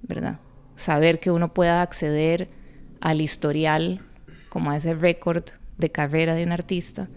¿verdad? 0.02 0.38
Saber 0.76 1.18
que 1.18 1.32
uno 1.32 1.52
pueda 1.52 1.82
acceder 1.82 2.50
al 3.00 3.20
historial 3.20 4.00
como 4.48 4.70
a 4.70 4.76
ese 4.76 4.94
récord 4.94 5.42
de 5.76 5.90
carrera 5.90 6.36
de 6.36 6.44
un 6.44 6.52
artista, 6.52 7.08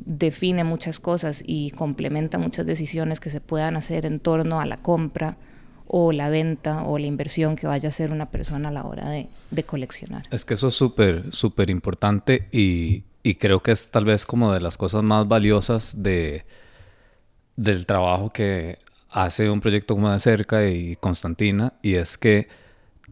define 0.00 0.64
muchas 0.64 1.00
cosas 1.00 1.42
y 1.46 1.70
complementa 1.70 2.36
muchas 2.36 2.66
decisiones 2.66 3.20
que 3.20 3.30
se 3.30 3.40
puedan 3.40 3.74
hacer 3.74 4.04
en 4.04 4.20
torno 4.20 4.60
a 4.60 4.66
la 4.66 4.76
compra 4.76 5.38
o 5.86 6.12
la 6.12 6.28
venta 6.28 6.82
o 6.84 6.98
la 6.98 7.06
inversión 7.06 7.56
que 7.56 7.66
vaya 7.66 7.88
a 7.88 7.90
hacer 7.90 8.10
una 8.10 8.30
persona 8.30 8.68
a 8.68 8.72
la 8.72 8.84
hora 8.84 9.08
de, 9.08 9.28
de 9.50 9.62
coleccionar. 9.64 10.24
Es 10.30 10.44
que 10.44 10.54
eso 10.54 10.68
es 10.68 10.74
súper, 10.74 11.32
súper 11.32 11.70
importante 11.70 12.48
y, 12.52 13.04
y, 13.22 13.34
creo 13.36 13.62
que 13.62 13.72
es 13.72 13.90
tal 13.90 14.04
vez 14.04 14.26
como 14.26 14.52
de 14.52 14.60
las 14.60 14.76
cosas 14.76 15.02
más 15.02 15.26
valiosas 15.28 16.02
de, 16.02 16.44
del 17.56 17.86
trabajo 17.86 18.30
que 18.30 18.78
hace 19.10 19.48
un 19.48 19.60
proyecto 19.60 19.94
como 19.94 20.10
de 20.10 20.20
cerca 20.20 20.68
y 20.68 20.96
Constantina 20.96 21.72
y 21.82 21.94
es 21.94 22.18
que 22.18 22.48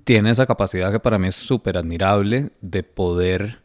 tiene 0.05 0.31
esa 0.31 0.47
capacidad 0.47 0.93
que 0.93 1.01
para 1.01 1.19
mí 1.19 1.29
es 1.29 1.37
súper 1.37 1.79
admirable 1.79 2.51
de 2.61 2.83
poder 2.83 3.61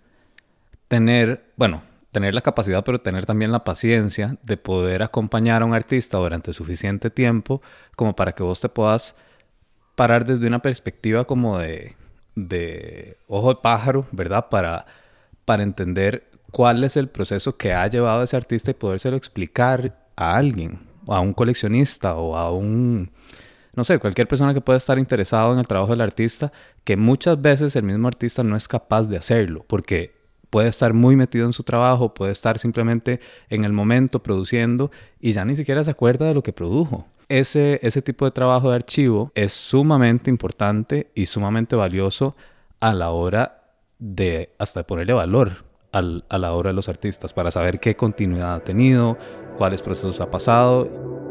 tener, 0.88 1.44
bueno, 1.56 1.84
tener 2.12 2.34
la 2.34 2.42
capacidad, 2.42 2.84
pero 2.84 3.00
tener 3.00 3.26
también 3.26 3.52
la 3.52 3.64
paciencia 3.64 4.38
de 4.44 4.58
poder 4.58 5.04
acompañar 5.04 5.62
a 5.62 5.66
un 5.66 5.74
artista 5.74 6.18
durante 6.18 6.54
suficiente 6.54 7.10
tiempo 7.10 7.62
como 7.96 8.16
para 8.16 8.32
que 8.32 8.44
vos 8.44 8.60
te 8.60 8.70
puedas 8.70 9.16
parar 9.96 10.26
desde 10.26 10.48
una 10.48 10.62
perspectiva 10.62 11.26
como 11.26 11.60
de, 11.60 11.96
de 12.36 13.18
ojo 13.28 13.50
de 13.50 13.60
pájaro, 13.62 14.08
¿verdad? 14.12 14.48
Para, 14.50 14.86
para 15.46 15.64
entender 15.64 16.30
cuál 16.52 16.84
es 16.84 16.98
el 16.98 17.10
proceso 17.10 17.58
que 17.58 17.74
ha 17.74 17.86
llevado 17.88 18.22
a 18.22 18.24
ese 18.24 18.38
artista 18.38 18.72
y 18.72 18.76
podérselo 18.76 19.18
explicar 19.18 19.96
a 20.16 20.36
alguien, 20.36 20.80
a 21.08 21.20
un 21.20 21.34
coleccionista 21.34 22.16
o 22.16 22.36
a 22.36 22.52
un 22.52 23.12
no 23.76 23.86
sé, 23.86 23.98
cualquier 23.98 24.28
persona 24.28 24.54
que 24.54 24.60
pueda 24.60 24.76
estar 24.76 25.00
interesado 25.00 25.54
en 25.54 25.60
el 25.60 25.68
trabajo 25.68 25.92
del 25.92 26.02
artista, 26.02 26.52
que 26.84 26.98
muchas 26.98 27.42
veces 27.42 27.78
el 27.78 27.84
mismo 27.84 28.10
artista 28.10 28.44
no 28.44 28.58
es 28.58 28.68
capaz 28.68 29.04
de 29.04 29.16
hacerlo, 29.16 29.64
porque 29.68 30.19
puede 30.50 30.70
estar 30.70 30.94
muy 30.94 31.16
metido 31.16 31.46
en 31.46 31.54
su 31.54 31.64
trabajo, 31.64 32.14
puede 32.14 32.32
estar 32.32 32.60
simplemente 32.60 33.20
en 33.50 33.64
el 33.64 33.74
momento 33.74 34.22
produciendo 34.22 34.92
y 35.20 35.32
ya 35.34 35.46
ni 35.46 35.56
siquiera 35.56 35.84
se 35.84 35.92
acuerda 35.92 36.28
de 36.28 36.34
lo 36.34 36.44
que 36.44 36.54
produjo. 36.54 37.08
Ese, 37.28 37.80
ese 37.84 38.02
tipo 38.02 38.26
de 38.26 38.32
trabajo 38.32 38.70
de 38.70 38.76
archivo 38.76 39.32
es 39.36 39.54
sumamente 39.54 40.30
importante 40.30 41.12
y 41.14 41.28
sumamente 41.28 41.76
valioso 41.76 42.36
a 42.80 42.94
la 42.94 43.12
hora 43.12 43.62
de 44.00 44.50
hasta 44.58 44.86
ponerle 44.88 45.14
valor 45.14 45.66
al, 45.92 46.26
a 46.30 46.38
la 46.38 46.54
obra 46.54 46.70
de 46.70 46.74
los 46.74 46.90
artistas 46.90 47.34
para 47.34 47.52
saber 47.52 47.80
qué 47.80 47.96
continuidad 47.96 48.56
ha 48.56 48.64
tenido, 48.64 49.18
cuáles 49.58 49.82
procesos 49.82 50.22
ha 50.22 50.32
pasado. 50.32 51.29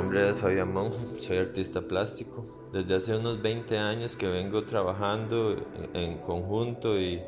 Nombre 0.00 0.30
es 0.30 0.38
Fabián 0.38 0.72
Monjo, 0.72 0.96
soy 1.18 1.36
artista 1.36 1.82
plástico. 1.82 2.46
Desde 2.72 2.94
hace 2.94 3.16
unos 3.18 3.42
20 3.42 3.76
años 3.76 4.16
que 4.16 4.28
vengo 4.28 4.64
trabajando 4.64 5.56
en, 5.92 6.16
conjunto 6.20 6.98
y 6.98 7.20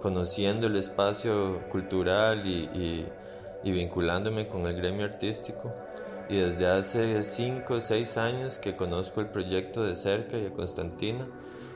conociendo 0.00 0.68
el 0.68 0.76
espacio 0.76 1.60
cultural 1.70 2.46
y, 2.46 3.04
vinculándome 3.62 4.48
con 4.48 4.66
el 4.66 4.74
gremio 4.74 5.04
artístico. 5.04 5.70
Y 6.30 6.36
desde 6.36 6.66
hace 6.66 7.22
5 7.22 7.74
o 7.74 7.80
6 7.82 8.16
años 8.16 8.58
que 8.58 8.74
conozco 8.74 9.20
el 9.20 9.28
proyecto 9.28 9.84
de 9.84 9.94
cerca 9.94 10.38
y 10.38 10.46
a 10.46 10.50
Constantina. 10.54 11.28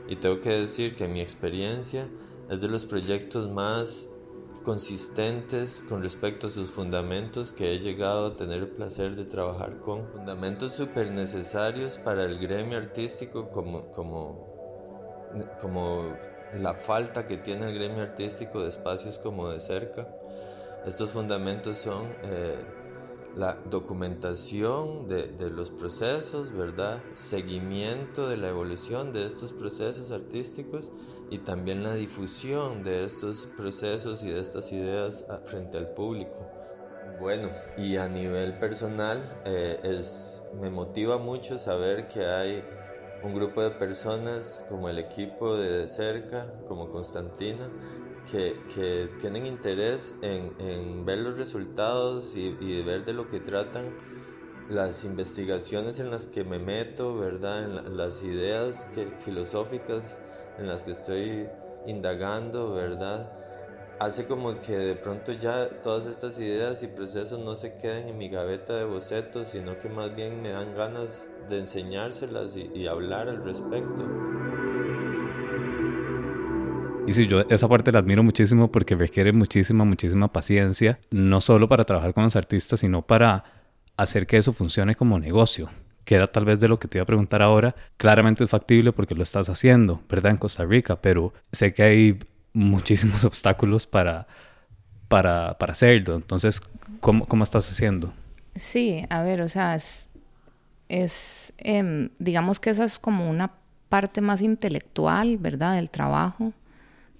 Y 0.07 0.15
tengo 0.15 0.41
que 0.41 0.49
decir 0.49 0.95
que 0.95 1.07
mi 1.07 1.21
experiencia 1.21 2.07
es 2.49 2.59
de 2.59 2.69
los 2.69 2.85
proyectos 2.85 3.51
más 3.51 4.09
consistentes 4.59 5.83
con 5.87 6.01
respecto 6.01 6.47
a 6.47 6.49
sus 6.49 6.69
fundamentos 6.71 7.53
que 7.53 7.73
he 7.73 7.79
llegado 7.79 8.27
a 8.27 8.35
tener 8.35 8.59
el 8.59 8.67
placer 8.67 9.15
de 9.15 9.25
trabajar 9.25 9.79
con. 9.79 10.07
Fundamentos 10.11 10.73
súper 10.73 11.11
necesarios 11.11 11.97
para 11.97 12.23
el 12.25 12.39
gremio 12.39 12.77
artístico 12.77 13.49
como, 13.49 13.91
como, 13.91 14.47
como 15.59 16.15
la 16.57 16.73
falta 16.73 17.27
que 17.27 17.37
tiene 17.37 17.69
el 17.69 17.75
gremio 17.75 18.03
artístico 18.03 18.61
de 18.61 18.69
espacios 18.69 19.17
como 19.17 19.49
de 19.49 19.59
cerca. 19.59 20.07
Estos 20.85 21.11
fundamentos 21.11 21.77
son 21.77 22.07
eh, 22.23 22.55
la 23.35 23.59
documentación 23.69 25.07
de, 25.07 25.27
de, 25.27 25.49
los 25.49 25.69
procesos, 25.69 26.51
¿verdad? 26.51 27.01
Seguimiento 27.13 28.27
de 28.27 28.37
la 28.37 28.49
evolución 28.49 29.13
de 29.13 29.25
estos 29.25 29.53
procesos 29.53 30.11
artísticos 30.11 30.91
y 31.29 31.39
también 31.39 31.83
la 31.83 31.93
difusión 31.93 32.83
de 32.83 33.05
estos 33.05 33.47
procesos 33.55 34.23
y 34.23 34.29
de 34.29 34.39
estas 34.39 34.71
ideas 34.71 35.25
frente 35.45 35.77
al 35.77 35.89
público. 35.89 36.59
Bueno, 37.19 37.49
y 37.77 37.97
a 37.97 38.07
nivel 38.07 38.57
personal 38.59 39.41
eh, 39.45 39.79
es, 39.83 40.43
me 40.59 40.69
motiva 40.69 41.17
mucho 41.17 41.57
saber 41.57 42.07
que 42.07 42.25
hay 42.25 42.63
un 43.23 43.35
grupo 43.35 43.61
de 43.61 43.71
personas 43.71 44.65
como 44.69 44.87
el 44.87 44.97
equipo 44.97 45.57
de 45.57 45.85
cerca, 45.87 46.53
como 46.67 46.89
Constantina, 46.89 47.69
que, 48.31 49.09
tienen 49.19 49.45
interés 49.45 50.15
en, 50.21 51.05
ver 51.05 51.19
los 51.19 51.37
resultados 51.37 52.35
y, 52.35 52.81
ver 52.83 53.05
de 53.05 53.13
lo 53.13 53.29
que 53.29 53.39
tratan 53.39 53.85
las 54.69 55.03
investigaciones 55.03 55.99
en 55.99 56.11
las 56.11 56.27
que 56.27 56.43
me 56.43 56.59
meto, 56.59 57.17
¿verdad? 57.17 57.63
En 57.63 57.97
las 57.97 58.23
ideas 58.23 58.87
filosóficas 59.17 60.21
en 60.57 60.67
las 60.67 60.83
que 60.83 60.91
estoy 60.91 61.47
indagando, 61.87 62.73
¿verdad? 62.73 63.31
Hace 63.99 64.27
como 64.27 64.61
que 64.61 64.77
de 64.77 64.95
pronto 64.95 65.33
ya 65.33 65.81
todas 65.81 66.05
estas 66.05 66.39
ideas 66.39 66.83
y 66.83 66.87
procesos 66.87 67.39
no 67.39 67.55
se 67.55 67.77
queden 67.77 68.09
en 68.09 68.17
mi 68.17 68.29
gaveta 68.29 68.77
de 68.77 68.85
bocetos, 68.85 69.49
sino 69.49 69.77
que 69.77 69.89
más 69.89 70.15
bien 70.15 70.41
me 70.41 70.51
dan 70.51 70.75
ganas 70.75 71.29
de 71.49 71.59
enseñárselas 71.59 72.55
y 72.55 72.87
hablar 72.87 73.27
al 73.27 73.43
respecto. 73.43 74.58
Y 77.09 77.13
sí, 77.13 77.25
yo 77.25 77.41
esa 77.49 77.67
parte 77.67 77.91
la 77.91 77.99
admiro 77.99 78.21
muchísimo 78.21 78.71
porque 78.71 78.95
requiere 78.95 79.33
muchísima, 79.33 79.83
muchísima 79.83 80.31
paciencia, 80.31 80.99
no 81.09 81.41
solo 81.41 81.67
para 81.67 81.83
trabajar 81.83 82.13
con 82.13 82.23
los 82.23 82.35
artistas, 82.35 82.81
sino 82.81 83.01
para 83.01 83.43
hacer 83.97 84.27
que 84.27 84.37
eso 84.37 84.53
funcione 84.53 84.95
como 84.95 85.19
negocio 85.19 85.69
que 86.09 86.15
era 86.15 86.25
tal 86.25 86.43
vez 86.43 86.59
de 86.59 86.67
lo 86.67 86.79
que 86.79 86.87
te 86.87 86.97
iba 86.97 87.03
a 87.03 87.05
preguntar 87.05 87.43
ahora, 87.43 87.75
claramente 87.97 88.43
es 88.43 88.49
factible 88.49 88.91
porque 88.91 89.13
lo 89.13 89.21
estás 89.21 89.47
haciendo, 89.47 90.01
¿verdad? 90.09 90.31
En 90.31 90.37
Costa 90.37 90.65
Rica, 90.65 90.99
pero 90.99 91.35
sé 91.51 91.71
que 91.71 91.83
hay 91.83 92.19
muchísimos 92.51 93.23
obstáculos 93.25 93.85
para, 93.85 94.25
para, 95.07 95.55
para 95.59 95.73
hacerlo. 95.73 96.15
Entonces, 96.15 96.61
¿cómo, 96.99 97.27
¿cómo, 97.27 97.43
estás 97.43 97.69
haciendo? 97.71 98.11
Sí, 98.55 99.05
a 99.11 99.21
ver, 99.21 99.43
o 99.43 99.49
sea, 99.49 99.75
es, 99.75 100.09
es 100.87 101.53
em, 101.59 102.09
digamos 102.17 102.59
que 102.59 102.71
esa 102.71 102.85
es 102.85 102.97
como 102.97 103.29
una 103.29 103.51
parte 103.89 104.21
más 104.21 104.41
intelectual, 104.41 105.37
¿verdad? 105.37 105.75
Del 105.75 105.91
trabajo, 105.91 106.53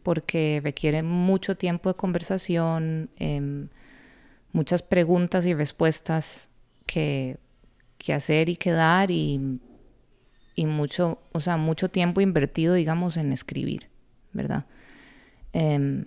porque 0.04 0.62
requiere 0.64 1.04
mucho 1.04 1.56
tiempo 1.56 1.90
de 1.90 1.96
conversación, 1.96 3.10
em, 3.20 3.70
muchas 4.52 4.82
preguntas 4.82 5.46
y 5.46 5.54
respuestas 5.54 6.50
que, 6.86 7.38
que 7.98 8.14
hacer 8.14 8.50
y 8.50 8.56
que 8.56 8.72
dar 8.72 9.12
y, 9.12 9.60
y, 10.56 10.66
mucho, 10.66 11.22
o 11.32 11.42
sea, 11.42 11.58
mucho 11.58 11.90
tiempo 11.90 12.22
invertido, 12.22 12.74
digamos, 12.74 13.18
en 13.18 13.32
escribir, 13.32 13.90
¿verdad? 14.34 14.66
Em, 15.54 16.06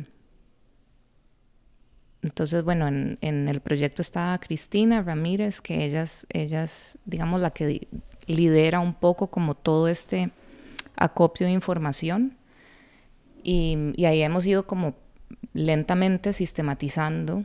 entonces, 2.22 2.62
bueno, 2.62 2.86
en, 2.86 3.18
el 3.20 3.60
proyecto 3.60 4.00
está 4.00 4.38
Cristina 4.40 5.02
Ramírez, 5.02 5.60
que 5.60 5.84
ella 5.84 6.02
es, 6.02 6.26
ella 6.30 6.62
es, 6.62 6.98
digamos, 7.04 7.40
la 7.40 7.50
que 7.50 7.88
lidera 8.26 8.78
un 8.78 8.94
poco 8.94 9.28
como 9.28 9.56
todo 9.56 9.88
este 9.88 10.30
acopio 10.96 11.46
de 11.46 11.52
información. 11.52 12.36
Y, 13.42 13.92
y 13.96 14.04
ahí 14.04 14.22
hemos 14.22 14.46
ido 14.46 14.66
como 14.66 14.94
lentamente 15.52 16.32
sistematizando 16.32 17.44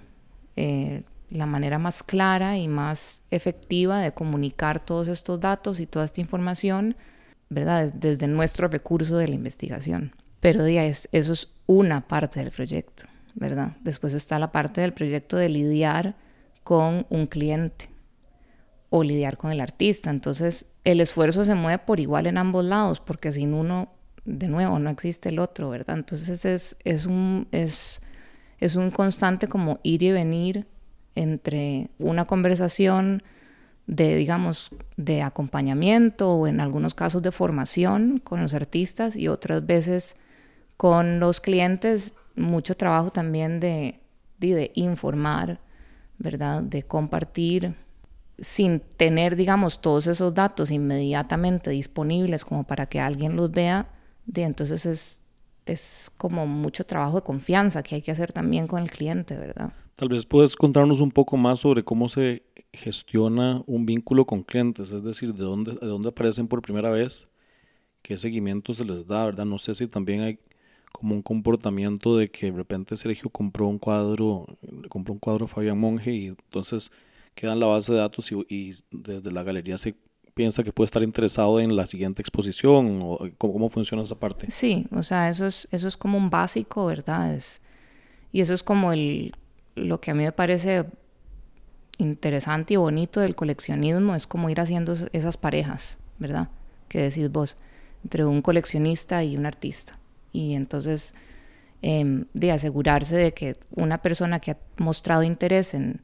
eh, 0.56 1.04
la 1.30 1.46
manera 1.46 1.78
más 1.78 2.04
clara 2.04 2.58
y 2.58 2.68
más 2.68 3.22
efectiva 3.32 4.00
de 4.00 4.14
comunicar 4.14 4.84
todos 4.84 5.08
estos 5.08 5.40
datos 5.40 5.80
y 5.80 5.86
toda 5.86 6.06
esta 6.06 6.22
información, 6.22 6.96
¿verdad? 7.50 7.92
Desde 7.94 8.28
nuestro 8.28 8.70
recurso 8.70 9.18
de 9.18 9.28
la 9.28 9.36
investigación. 9.36 10.16
Pero 10.40 10.66
eso 10.66 11.08
es 11.12 11.50
una 11.66 12.08
parte 12.08 12.40
del 12.40 12.52
proyecto, 12.52 13.04
¿verdad? 13.36 13.76
Después 13.82 14.14
está 14.14 14.40
la 14.40 14.52
parte 14.52 14.82
del 14.82 14.94
proyecto 14.94 15.36
de 15.36 15.50
lidiar 15.50 16.16
con 16.64 17.06
un 17.10 17.26
cliente 17.26 17.90
o 18.90 19.04
lidiar 19.04 19.38
con 19.38 19.52
el 19.52 19.60
artista. 19.60 20.10
Entonces, 20.10 20.66
el 20.86 21.02
esfuerzo 21.02 21.44
se 21.44 21.56
mueve 21.56 21.80
por 21.80 22.00
igual 22.00 22.28
en 22.28 22.38
ambos 22.38 22.64
lados, 22.64 23.02
porque 23.02 23.34
sin 23.34 23.54
uno, 23.54 23.90
de 24.28 24.50
nuevo, 24.50 24.78
no 24.78 24.90
existe 24.90 25.30
el 25.30 25.40
otro, 25.40 25.70
¿verdad? 25.70 25.98
Entonces, 25.98 26.44
es, 26.44 26.78
es, 26.84 27.06
un, 27.06 27.48
es, 27.52 28.02
es 28.60 28.76
un 28.76 28.92
constante 28.92 29.48
como 29.48 29.80
ir 29.84 30.04
y 30.04 30.12
venir 30.12 30.68
entre 31.16 31.90
una 31.98 32.26
conversación 32.26 33.24
de, 33.88 34.18
digamos, 34.18 34.70
de 34.98 35.22
acompañamiento 35.22 36.34
o 36.34 36.46
en 36.46 36.60
algunos 36.60 36.94
casos 36.94 37.22
de 37.22 37.32
formación 37.32 38.20
con 38.20 38.42
los 38.42 38.54
artistas 38.54 39.16
y 39.16 39.30
otras 39.30 39.66
veces 39.66 40.18
con 40.76 41.22
los 41.22 41.40
clientes, 41.40 42.14
mucho 42.36 42.76
trabajo 42.76 43.12
también 43.12 43.62
de, 43.62 44.02
de, 44.40 44.56
de 44.56 44.72
informar, 44.76 45.62
¿verdad? 46.18 46.64
De 46.64 46.84
compartir 46.84 47.76
sin 48.40 48.82
tener, 48.82 49.38
digamos, 49.38 49.80
todos 49.80 50.06
esos 50.06 50.34
datos 50.34 50.70
inmediatamente 50.70 51.70
disponibles 51.70 52.44
como 52.44 52.66
para 52.66 52.88
que 52.88 53.00
alguien 53.00 53.38
los 53.38 53.50
vea, 53.52 53.88
de, 54.28 54.44
entonces 54.44 54.86
es, 54.86 55.20
es 55.66 56.12
como 56.18 56.46
mucho 56.46 56.86
trabajo 56.86 57.18
de 57.18 57.24
confianza 57.24 57.82
que 57.82 57.96
hay 57.96 58.02
que 58.02 58.12
hacer 58.12 58.32
también 58.32 58.68
con 58.68 58.84
el 58.84 58.92
cliente, 58.92 59.36
¿verdad? 59.36 59.74
Tal 59.96 60.10
vez 60.10 60.26
puedes 60.26 60.56
contarnos 60.56 61.02
un 61.02 61.12
poco 61.12 61.38
más 61.38 61.60
sobre 61.60 61.84
cómo 61.84 62.08
se 62.08 62.44
gestiona 62.72 63.64
un 63.66 63.86
vínculo 63.86 64.26
con 64.26 64.44
clientes, 64.44 64.92
es 64.92 65.04
decir, 65.04 65.34
de 65.34 65.44
dónde, 65.44 65.72
de 65.74 65.88
dónde 65.88 66.10
aparecen 66.10 66.48
por 66.48 66.62
primera 66.62 66.92
vez, 66.92 67.28
qué 68.04 68.18
seguimiento 68.18 68.74
se 68.74 68.86
les 68.86 69.08
da, 69.08 69.26
¿verdad? 69.26 69.46
No 69.46 69.58
sé 69.58 69.74
si 69.74 69.88
también 69.88 70.22
hay 70.22 70.40
como 70.92 71.16
un 71.16 71.22
comportamiento 71.22 72.18
de 72.18 72.30
que 72.30 72.52
de 72.52 72.58
repente 72.58 72.96
Sergio 72.96 73.30
compró 73.30 73.68
un 73.68 73.80
cuadro, 73.80 74.46
compró 74.90 75.14
un 75.14 75.20
cuadro 75.20 75.48
Fabián 75.48 75.80
Monge 75.80 76.14
y 76.14 76.28
entonces 76.28 76.92
queda 77.34 77.54
en 77.54 77.60
la 77.60 77.68
base 77.68 77.94
de 77.94 78.00
datos 78.00 78.32
y, 78.32 78.46
y 78.50 78.76
desde 78.92 79.32
la 79.32 79.44
galería 79.44 79.78
se 79.78 79.96
piensa 80.38 80.64
que 80.64 80.72
puede 80.72 80.86
estar 80.86 81.02
interesado 81.02 81.60
en 81.60 81.76
la 81.76 81.88
siguiente 81.88 82.22
exposición 82.22 83.00
o 83.02 83.20
cómo, 83.40 83.70
funciona 83.70 84.04
esa 84.04 84.16
parte. 84.16 84.50
Sí, 84.52 84.86
o 84.92 85.02
sea, 85.02 85.30
eso 85.30 85.48
es, 85.48 85.68
eso 85.72 85.88
es 85.88 85.98
como 85.98 86.18
un 86.18 86.30
básico, 86.30 86.86
¿verdad? 86.86 87.38
Y 88.32 88.42
eso 88.42 88.54
es 88.54 88.62
como 88.62 88.94
el 88.94 89.34
lo 89.76 90.00
que 90.00 90.12
a 90.12 90.14
mí 90.14 90.24
me 90.24 90.32
parece 90.32 90.86
interesante 91.98 92.76
y 92.76 92.78
bonito 92.78 93.20
del 93.20 93.36
coleccionismo 93.36 94.16
es 94.16 94.28
como 94.28 94.50
ir 94.50 94.60
haciendo 94.60 94.94
esas 95.12 95.38
parejas, 95.38 95.98
¿verdad? 96.20 96.50
Que 96.88 97.02
decís 97.02 97.32
vos, 97.32 97.58
entre 98.04 98.26
un 98.26 98.42
coleccionista 98.42 99.24
y 99.24 99.38
un 99.38 99.46
artista. 99.46 99.98
Y 100.32 100.54
entonces, 100.54 101.16
eh, 101.82 102.26
de 102.34 102.52
asegurarse 102.52 103.18
de 103.18 103.34
que 103.34 103.58
una 103.72 104.04
persona 104.04 104.40
que 104.40 104.52
ha 104.52 104.58
mostrado 104.78 105.24
interés 105.24 105.74
en, 105.74 106.02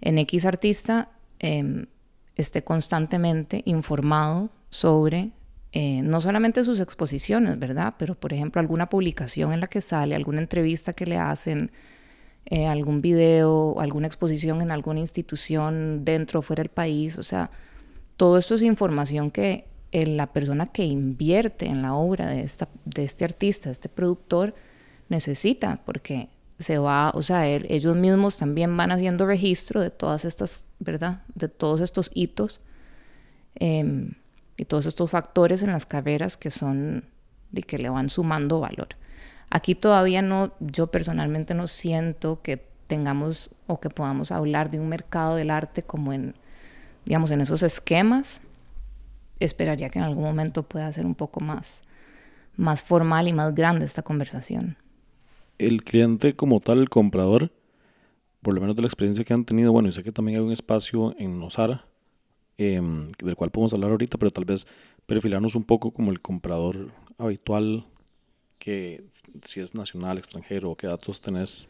en 0.00 0.18
X 0.18 0.44
artista 0.44 1.10
eh, 1.38 1.86
esté 2.40 2.62
constantemente 2.64 3.62
informado 3.64 4.50
sobre 4.70 5.32
eh, 5.72 6.02
no 6.02 6.20
solamente 6.20 6.64
sus 6.64 6.80
exposiciones, 6.80 7.58
¿verdad? 7.58 7.94
Pero, 7.96 8.16
por 8.16 8.32
ejemplo, 8.32 8.60
alguna 8.60 8.88
publicación 8.88 9.52
en 9.52 9.60
la 9.60 9.68
que 9.68 9.80
sale, 9.80 10.16
alguna 10.16 10.40
entrevista 10.40 10.92
que 10.92 11.06
le 11.06 11.16
hacen, 11.16 11.70
eh, 12.46 12.66
algún 12.66 13.00
video, 13.00 13.78
alguna 13.80 14.08
exposición 14.08 14.62
en 14.62 14.72
alguna 14.72 15.00
institución 15.00 16.04
dentro 16.04 16.40
o 16.40 16.42
fuera 16.42 16.62
del 16.62 16.70
país. 16.70 17.18
O 17.18 17.22
sea, 17.22 17.50
todo 18.16 18.38
esto 18.38 18.56
es 18.56 18.62
información 18.62 19.30
que 19.30 19.68
eh, 19.92 20.06
la 20.06 20.32
persona 20.32 20.66
que 20.66 20.84
invierte 20.84 21.66
en 21.66 21.82
la 21.82 21.94
obra 21.94 22.26
de, 22.28 22.40
esta, 22.40 22.68
de 22.84 23.04
este 23.04 23.24
artista, 23.24 23.68
de 23.68 23.74
este 23.74 23.88
productor, 23.88 24.54
necesita, 25.08 25.80
porque 25.84 26.30
se 26.60 26.78
va, 26.78 27.10
o 27.14 27.22
sea, 27.22 27.46
ellos 27.48 27.96
mismos 27.96 28.36
también 28.36 28.76
van 28.76 28.92
haciendo 28.92 29.26
registro 29.26 29.80
de 29.80 29.90
todas 29.90 30.26
estas, 30.26 30.66
¿verdad? 30.78 31.22
De 31.34 31.48
todos 31.48 31.80
estos 31.80 32.10
hitos 32.12 32.60
eh, 33.58 34.10
y 34.58 34.64
todos 34.66 34.84
estos 34.84 35.10
factores 35.10 35.62
en 35.62 35.72
las 35.72 35.86
carreras 35.86 36.36
que 36.36 36.50
son, 36.50 37.06
de 37.50 37.62
que 37.62 37.78
le 37.78 37.88
van 37.88 38.10
sumando 38.10 38.60
valor. 38.60 38.88
Aquí 39.48 39.74
todavía 39.74 40.20
no, 40.20 40.52
yo 40.60 40.88
personalmente 40.88 41.54
no 41.54 41.66
siento 41.66 42.42
que 42.42 42.68
tengamos 42.86 43.50
o 43.66 43.80
que 43.80 43.88
podamos 43.88 44.30
hablar 44.30 44.70
de 44.70 44.80
un 44.80 44.88
mercado 44.88 45.36
del 45.36 45.50
arte 45.50 45.82
como 45.82 46.12
en, 46.12 46.34
digamos, 47.06 47.30
en 47.30 47.40
esos 47.40 47.62
esquemas. 47.62 48.42
Esperaría 49.40 49.88
que 49.88 49.98
en 49.98 50.04
algún 50.04 50.24
momento 50.24 50.62
pueda 50.62 50.92
ser 50.92 51.06
un 51.06 51.14
poco 51.14 51.40
más, 51.40 51.80
más 52.56 52.82
formal 52.82 53.28
y 53.28 53.32
más 53.32 53.54
grande 53.54 53.86
esta 53.86 54.02
conversación. 54.02 54.76
El 55.60 55.84
cliente 55.84 56.34
como 56.34 56.60
tal, 56.60 56.78
el 56.78 56.88
comprador, 56.88 57.52
por 58.40 58.54
lo 58.54 58.62
menos 58.62 58.76
de 58.76 58.82
la 58.82 58.88
experiencia 58.88 59.26
que 59.26 59.34
han 59.34 59.44
tenido, 59.44 59.72
bueno, 59.72 59.90
y 59.90 59.92
sé 59.92 60.02
que 60.02 60.10
también 60.10 60.38
hay 60.38 60.44
un 60.44 60.52
espacio 60.52 61.14
en 61.18 61.38
Nosara, 61.38 61.84
eh, 62.56 62.80
del 63.22 63.36
cual 63.36 63.50
podemos 63.50 63.74
hablar 63.74 63.90
ahorita, 63.90 64.16
pero 64.16 64.30
tal 64.30 64.46
vez 64.46 64.66
perfilarnos 65.04 65.54
un 65.54 65.64
poco 65.64 65.90
como 65.90 66.12
el 66.12 66.22
comprador 66.22 66.90
habitual 67.18 67.84
que 68.58 69.04
si 69.42 69.60
es 69.60 69.74
nacional, 69.74 70.16
extranjero, 70.16 70.74
qué 70.76 70.86
datos 70.86 71.20
tenés? 71.20 71.68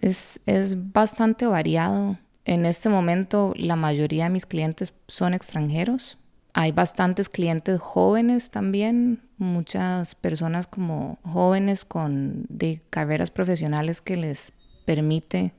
Es, 0.00 0.40
es 0.46 0.92
bastante 0.92 1.46
variado. 1.46 2.18
En 2.44 2.66
este 2.66 2.88
momento 2.88 3.54
la 3.56 3.76
mayoría 3.76 4.24
de 4.24 4.30
mis 4.30 4.46
clientes 4.46 4.92
son 5.06 5.32
extranjeros. 5.32 6.18
Hay 6.52 6.72
bastantes 6.72 7.28
clientes 7.28 7.80
jóvenes 7.80 8.50
también, 8.50 9.22
muchas 9.38 10.14
personas 10.14 10.66
como 10.66 11.18
jóvenes 11.22 11.84
con 11.84 12.44
de 12.48 12.82
carreras 12.90 13.30
profesionales 13.30 14.02
que 14.02 14.16
les 14.16 14.52
permite 14.84 15.54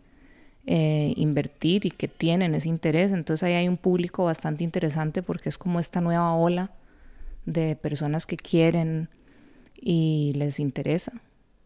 eh, 0.68 1.14
invertir 1.16 1.86
y 1.86 1.92
que 1.92 2.08
tienen 2.08 2.54
ese 2.56 2.70
interés. 2.70 3.12
Entonces 3.12 3.44
ahí 3.44 3.54
hay 3.54 3.68
un 3.68 3.78
público 3.78 4.26
bastante 4.26 4.64
interesante 4.64 5.24
porque 5.24 5.50
es 5.50 5.58
como 5.58 5.80
esta 5.80 6.02
nueva 6.02 6.34
ola 6.34 6.72
de 7.46 7.76
personas 7.76 8.26
que 8.26 8.38
quieren 8.38 9.10
y 9.82 10.34
les 10.36 10.60
interesa. 10.60 11.14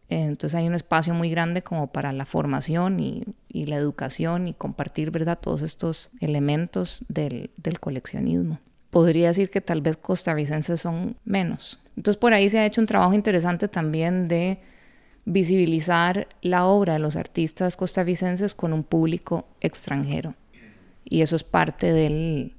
Entonces 0.08 0.54
hay 0.56 0.66
un 0.66 0.74
espacio 0.74 1.14
muy 1.14 1.30
grande 1.30 1.62
como 1.62 1.88
para 1.88 2.12
la 2.12 2.26
formación 2.26 3.00
y, 3.00 3.24
y 3.48 3.66
la 3.66 3.76
educación 3.76 4.46
y 4.46 4.54
compartir, 4.54 5.10
¿verdad?, 5.10 5.38
todos 5.40 5.62
estos 5.62 6.10
elementos 6.20 7.04
del, 7.08 7.50
del, 7.56 7.80
coleccionismo. 7.80 8.60
Podría 8.96 9.28
decir 9.28 9.50
que 9.50 9.60
tal 9.60 9.82
vez 9.82 9.98
costarricenses 9.98 10.80
son 10.80 11.18
menos. 11.26 11.78
Entonces 11.98 12.16
por 12.16 12.32
ahí 12.32 12.48
se 12.48 12.60
ha 12.60 12.64
hecho 12.64 12.80
un 12.80 12.86
trabajo 12.86 13.12
interesante 13.12 13.68
también 13.68 14.26
de 14.26 14.58
visibilizar 15.26 16.26
la 16.40 16.64
obra 16.64 16.94
de 16.94 16.98
los 17.00 17.14
artistas 17.14 17.76
costarricenses 17.76 18.54
con 18.54 18.72
un 18.72 18.82
público 18.82 19.48
extranjero. 19.60 20.34
Y 21.04 21.20
eso 21.20 21.36
es 21.36 21.44
parte 21.44 21.92
del, 21.92 22.54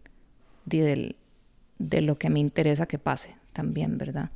del, 0.65 1.15
de 1.79 2.01
lo 2.01 2.19
que 2.19 2.29
me 2.29 2.39
interesa 2.39 2.85
que 2.85 2.99
pase 2.99 3.35
también, 3.51 3.97
¿verdad? 3.97 4.29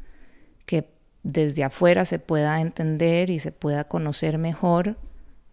Que 0.66 0.88
desde 1.22 1.64
afuera 1.64 2.06
se 2.06 2.18
pueda 2.18 2.62
entender 2.62 3.30
y 3.30 3.38
se 3.38 3.52
pueda 3.52 3.84
conocer 3.84 4.40
mejor 4.40 4.98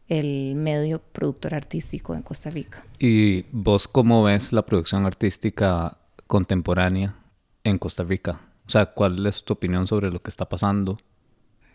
el 0.09 0.55
medio 0.55 1.03
productor 1.13 1.55
artístico 1.55 2.15
en 2.15 2.23
Costa 2.23 2.49
Rica. 2.49 2.87
¿Y 2.99 3.45
vos 3.53 3.87
cómo 3.87 4.23
ves 4.23 4.51
la 4.51 4.65
producción 4.65 5.05
artística 5.05 5.99
contemporánea 6.29 7.17
en 7.64 7.79
Costa 7.79 8.05
Rica? 8.05 8.38
O 8.69 8.71
sea, 8.71 8.87
¿cuál 8.87 9.27
es 9.27 9.43
tu 9.43 9.55
opinión 9.55 9.88
sobre 9.88 10.12
lo 10.12 10.23
que 10.23 10.31
está 10.31 10.49
pasando? 10.49 10.99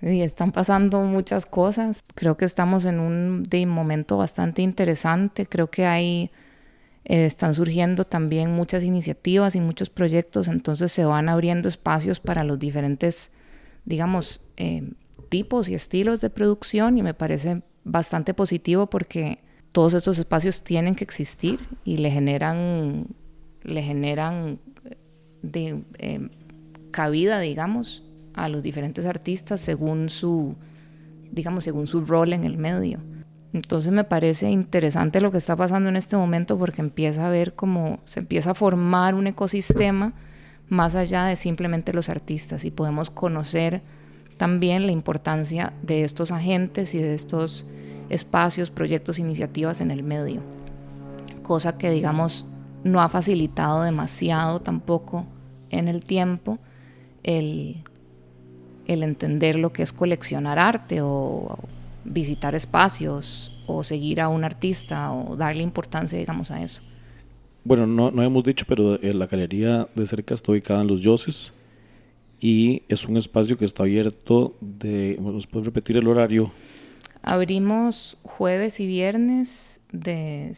Y 0.02 0.22
están 0.22 0.54
pasando 0.54 1.02
muchas 1.02 1.46
cosas. 1.46 2.00
Creo 2.16 2.38
que 2.38 2.46
estamos 2.46 2.86
en 2.86 3.02
un 3.02 3.46
momento 3.68 4.16
bastante 4.16 4.62
interesante. 4.62 5.46
Creo 5.46 5.70
que 5.70 5.86
hay 5.86 6.32
eh, 7.06 7.26
están 7.26 7.54
surgiendo 7.54 8.06
también 8.06 8.52
muchas 8.52 8.84
iniciativas 8.84 9.56
y 9.56 9.60
muchos 9.60 9.90
proyectos, 9.90 10.48
entonces 10.48 10.92
se 10.92 11.04
van 11.04 11.28
abriendo 11.28 11.68
espacios 11.68 12.22
para 12.22 12.46
los 12.46 12.60
diferentes, 12.60 13.32
digamos, 13.84 14.42
eh, 14.56 14.90
tipos 15.28 15.68
y 15.68 15.74
estilos 15.74 16.22
de 16.22 16.30
producción 16.30 16.98
y 16.98 17.04
me 17.04 17.14
parece 17.14 17.62
bastante 17.84 18.34
positivo 18.34 18.90
porque 18.90 19.40
todos 19.74 19.94
estos 19.96 20.18
espacios 20.18 20.64
tienen 20.64 20.96
que 20.96 21.04
existir 21.04 21.68
y 21.84 21.98
le 21.98 22.10
generan, 22.10 23.08
le 23.64 23.82
generan 23.82 24.60
eh, 25.52 26.30
cabida, 26.92 27.40
digamos, 27.40 28.04
a 28.34 28.50
los 28.50 28.64
diferentes 28.64 29.06
artistas 29.06 29.62
según 29.62 30.10
su, 30.10 30.56
digamos, 31.32 31.64
según 31.64 31.88
su 31.88 32.06
rol 32.06 32.34
en 32.34 32.44
el 32.44 32.58
medio. 32.58 33.00
Entonces 33.54 33.92
me 33.92 34.04
parece 34.04 34.50
interesante 34.50 35.22
lo 35.22 35.32
que 35.32 35.38
está 35.38 35.56
pasando 35.56 35.90
en 35.90 35.96
este 35.96 36.18
momento 36.18 36.58
porque 36.58 36.82
empieza 36.82 37.28
a 37.28 37.30
ver 37.30 37.54
cómo 37.54 38.00
se 38.04 38.20
empieza 38.20 38.52
a 38.52 38.56
formar 38.56 39.14
un 39.14 39.28
ecosistema 39.28 40.14
más 40.70 40.96
allá 40.96 41.26
de 41.26 41.36
simplemente 41.36 41.94
los 41.94 42.10
artistas 42.10 42.66
y 42.66 42.72
podemos 42.72 43.12
conocer 43.12 43.84
también 44.38 44.88
la 44.88 44.92
importancia 44.92 45.74
de 45.84 46.04
estos 46.04 46.32
agentes 46.32 46.96
y 46.96 46.98
de 47.00 47.14
estos 47.14 47.66
espacios, 48.10 48.72
proyectos, 48.72 49.20
iniciativas 49.20 49.82
en 49.82 49.92
el 49.92 50.02
medio. 50.02 50.42
Cosa 51.44 51.78
que 51.78 51.92
digamos 51.92 52.48
no 52.84 53.02
ha 53.02 53.10
facilitado 53.10 53.84
demasiado 53.84 54.62
tampoco 54.62 55.26
en 55.70 55.88
el 55.88 56.04
tiempo 56.04 56.60
el, 57.24 57.84
el 58.86 59.04
entender 59.04 59.58
lo 59.58 59.74
que 59.74 59.84
es 59.84 59.94
coleccionar 59.94 60.60
arte 60.60 61.02
o 61.02 61.58
visitar 62.06 62.56
espacios 62.56 63.64
o 63.66 63.84
seguir 63.84 64.22
a 64.22 64.28
un 64.28 64.44
artista 64.44 65.12
o 65.12 65.36
darle 65.36 65.64
importancia, 65.64 66.18
digamos, 66.20 66.52
a 66.52 66.62
eso. 66.62 66.82
Bueno, 67.64 67.88
no, 67.88 68.12
no 68.12 68.22
hemos 68.24 68.44
dicho, 68.44 68.66
pero 68.68 68.96
eh, 68.96 69.14
la 69.14 69.26
galería 69.26 69.88
de 69.96 70.06
cerca 70.06 70.34
está 70.34 70.52
ubicada 70.52 70.82
en 70.82 70.88
Los 70.88 71.00
Yoses 71.00 71.54
y 72.42 72.84
es 72.90 73.08
un 73.08 73.16
espacio 73.16 73.58
que 73.58 73.64
está 73.64 73.84
abierto 73.84 74.56
de... 74.60 75.18
¿Nos 75.22 75.48
puedes 75.48 75.66
repetir 75.66 75.96
el 75.96 76.08
horario? 76.10 76.52
Abrimos 77.22 78.18
jueves 78.24 78.82
y 78.82 78.86
viernes 78.86 79.80
de 79.94 80.50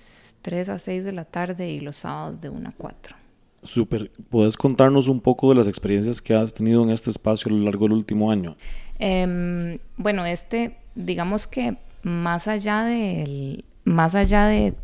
3 0.46 0.70
a 0.70 0.78
6 0.78 1.04
de 1.04 1.12
la 1.12 1.26
tarde 1.26 1.72
y 1.72 1.80
los 1.80 1.96
sábados 1.96 2.40
de 2.40 2.50
1 2.50 2.70
a 2.70 2.72
4. 2.78 3.16
Súper. 3.64 4.12
¿Puedes 4.30 4.58
contarnos 4.58 5.08
un 5.08 5.20
poco 5.20 5.50
de 5.50 5.56
las 5.56 5.68
experiencias 5.68 6.22
que 6.22 6.36
has 6.36 6.54
tenido 6.54 6.84
en 6.84 6.92
este 6.92 7.10
espacio 7.10 7.50
a 7.50 7.56
lo 7.56 7.64
largo 7.66 7.86
del 7.86 7.94
último 7.94 8.30
año? 8.30 8.56
Eh, 9.00 9.80
bueno, 9.98 10.24
este, 10.24 10.78
digamos 10.94 11.48
que 11.48 11.78
más 12.04 12.48
allá 12.48 12.84
del, 12.84 13.66
más 13.86 14.14
allá 14.14 14.46
de, 14.46 14.76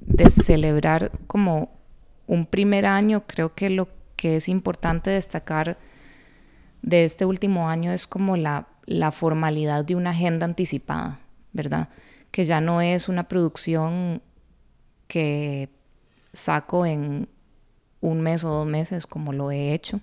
de 0.00 0.30
celebrar 0.30 1.12
como 1.26 1.70
un 2.26 2.46
primer 2.46 2.86
año, 2.86 3.24
creo 3.26 3.54
que 3.54 3.68
lo 3.68 3.88
que 4.16 4.36
es 4.36 4.48
importante 4.48 5.10
destacar 5.10 5.76
de 6.80 7.04
este 7.04 7.26
último 7.26 7.68
año 7.68 7.92
es 7.92 8.06
como 8.06 8.38
la, 8.38 8.68
la 8.86 9.10
formalidad 9.10 9.84
de 9.84 9.96
una 9.96 10.10
agenda 10.10 10.46
anticipada, 10.46 11.20
¿verdad? 11.52 11.90
Que 12.30 12.46
ya 12.46 12.62
no 12.62 12.80
es 12.80 13.10
una 13.10 13.28
producción 13.28 14.22
que 15.14 15.68
saco 16.32 16.86
en 16.86 17.28
un 18.00 18.20
mes 18.20 18.42
o 18.42 18.48
dos 18.48 18.66
meses 18.66 19.06
como 19.06 19.32
lo 19.32 19.52
he 19.52 19.72
hecho. 19.72 20.00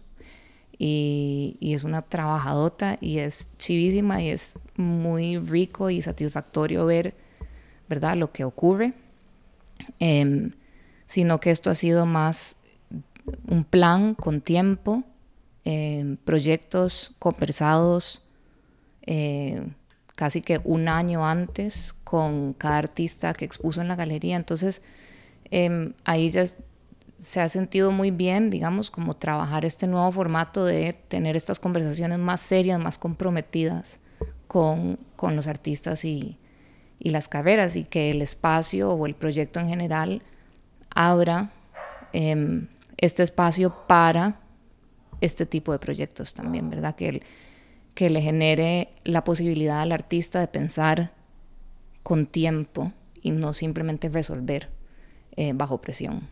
Y, 0.77 1.57
es 1.59 1.83
una 1.83 2.01
trabajadota 2.01 2.97
y 3.01 3.17
es 3.17 3.49
chivísima 3.57 4.21
y 4.21 4.29
es 4.29 4.53
muy 4.77 5.37
rico 5.37 5.89
y 5.89 6.01
satisfactorio 6.01 6.85
ver, 6.85 7.13
¿verdad?, 7.89 8.15
lo 8.15 8.31
que 8.31 8.45
ocurre. 8.45 8.93
Eh, 9.99 10.51
sino 11.07 11.41
que 11.41 11.51
esto 11.51 11.69
ha 11.69 11.75
sido 11.75 12.05
más 12.05 12.55
un 13.49 13.65
plan 13.65 14.15
con 14.15 14.39
tiempo 14.39 15.03
eh, 15.65 16.15
proyectos 16.23 17.13
conversados 17.19 18.21
eh, 19.01 19.61
casi 20.21 20.43
que 20.43 20.61
un 20.63 20.87
año 20.87 21.25
antes 21.25 21.95
con 22.03 22.53
cada 22.53 22.77
artista 22.77 23.33
que 23.33 23.43
expuso 23.43 23.81
en 23.81 23.87
la 23.87 23.95
galería. 23.95 24.35
Entonces, 24.35 24.83
eh, 25.49 25.93
ahí 26.03 26.29
ya 26.29 26.45
se 27.17 27.41
ha 27.41 27.49
sentido 27.49 27.91
muy 27.91 28.11
bien, 28.11 28.51
digamos, 28.51 28.91
como 28.91 29.15
trabajar 29.15 29.65
este 29.65 29.87
nuevo 29.87 30.11
formato 30.11 30.63
de 30.63 30.93
tener 30.93 31.35
estas 31.35 31.59
conversaciones 31.59 32.19
más 32.19 32.39
serias, 32.39 32.79
más 32.79 32.99
comprometidas 32.99 33.97
con, 34.47 34.99
con 35.15 35.35
los 35.35 35.47
artistas 35.47 36.05
y, 36.05 36.37
y, 36.99 37.09
las 37.09 37.27
carreras 37.27 37.75
y 37.75 37.83
que 37.83 38.11
el 38.11 38.21
espacio 38.21 38.91
o 38.91 39.07
el 39.07 39.15
proyecto 39.15 39.59
en 39.59 39.69
general 39.69 40.21
abra 40.91 41.49
em, 42.13 42.67
este 42.97 43.23
espacio 43.23 43.87
para 43.87 44.39
este 45.19 45.47
tipo 45.47 45.71
de 45.71 45.79
proyectos 45.79 46.35
también, 46.35 46.69
¿verdad? 46.69 46.93
Que, 46.93 47.23
que 47.93 48.09
le 48.09 48.21
genere 48.21 48.89
la 49.03 49.23
posibilidad 49.23 49.81
al 49.81 49.91
artista 49.91 50.39
de 50.39 50.47
pensar 50.47 51.13
con 52.03 52.25
tiempo 52.25 52.93
y 53.21 53.31
no 53.31 53.53
simplemente 53.53 54.09
resolver 54.09 54.69
eh, 55.35 55.53
bajo 55.53 55.81
presión. 55.81 56.27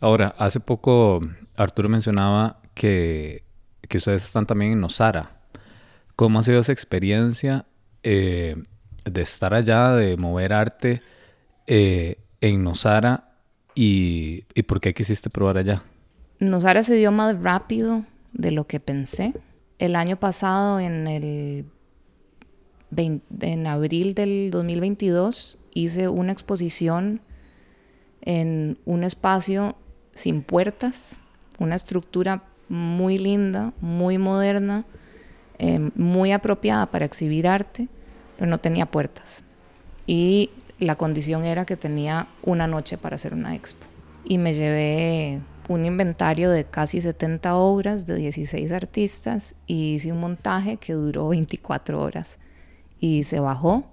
Ahora, 0.00 0.34
hace 0.38 0.60
poco 0.60 1.20
Arturo 1.56 1.88
mencionaba 1.88 2.60
que, 2.74 3.44
que 3.88 3.98
ustedes 3.98 4.24
están 4.24 4.46
también 4.46 4.72
en 4.72 4.80
Nosara. 4.80 5.40
¿Cómo 6.16 6.38
ha 6.38 6.42
sido 6.42 6.60
esa 6.60 6.72
experiencia 6.72 7.66
eh, 8.02 8.56
de 9.04 9.22
estar 9.22 9.54
allá, 9.54 9.92
de 9.92 10.16
mover 10.16 10.52
arte 10.52 11.02
eh, 11.66 12.16
en 12.40 12.64
Nosara 12.64 13.34
y, 13.74 14.44
y 14.54 14.62
por 14.62 14.80
qué 14.80 14.94
quisiste 14.94 15.30
probar 15.30 15.58
allá? 15.58 15.82
Nosara 16.38 16.82
se 16.82 16.94
dio 16.94 17.12
más 17.12 17.42
rápido 17.42 18.04
de 18.32 18.50
lo 18.50 18.66
que 18.66 18.80
pensé. 18.80 19.34
El 19.78 19.94
año 19.96 20.16
pasado, 20.16 20.80
en, 20.80 21.06
el 21.06 21.66
20, 22.90 23.52
en 23.52 23.66
abril 23.66 24.14
del 24.14 24.50
2022, 24.50 25.58
hice 25.74 26.08
una 26.08 26.32
exposición 26.32 27.20
en 28.22 28.78
un 28.86 29.04
espacio 29.04 29.76
sin 30.14 30.42
puertas, 30.42 31.18
una 31.58 31.76
estructura 31.76 32.44
muy 32.68 33.18
linda, 33.18 33.72
muy 33.80 34.18
moderna, 34.18 34.84
eh, 35.58 35.90
muy 35.94 36.32
apropiada 36.32 36.86
para 36.86 37.04
exhibir 37.04 37.46
arte, 37.46 37.88
pero 38.36 38.50
no 38.50 38.58
tenía 38.58 38.86
puertas. 38.86 39.42
Y 40.06 40.50
la 40.78 40.96
condición 40.96 41.44
era 41.44 41.64
que 41.64 41.76
tenía 41.76 42.28
una 42.42 42.66
noche 42.66 42.98
para 42.98 43.16
hacer 43.16 43.34
una 43.34 43.54
expo. 43.54 43.86
Y 44.24 44.38
me 44.38 44.54
llevé 44.54 45.40
un 45.68 45.84
inventario 45.84 46.50
de 46.50 46.64
casi 46.64 47.00
70 47.00 47.56
obras 47.56 48.06
de 48.06 48.16
16 48.16 48.70
artistas 48.72 49.54
y 49.66 49.94
hice 49.94 50.12
un 50.12 50.20
montaje 50.20 50.76
que 50.76 50.92
duró 50.92 51.28
24 51.28 52.00
horas 52.00 52.38
y 53.00 53.24
se 53.24 53.40
bajó 53.40 53.92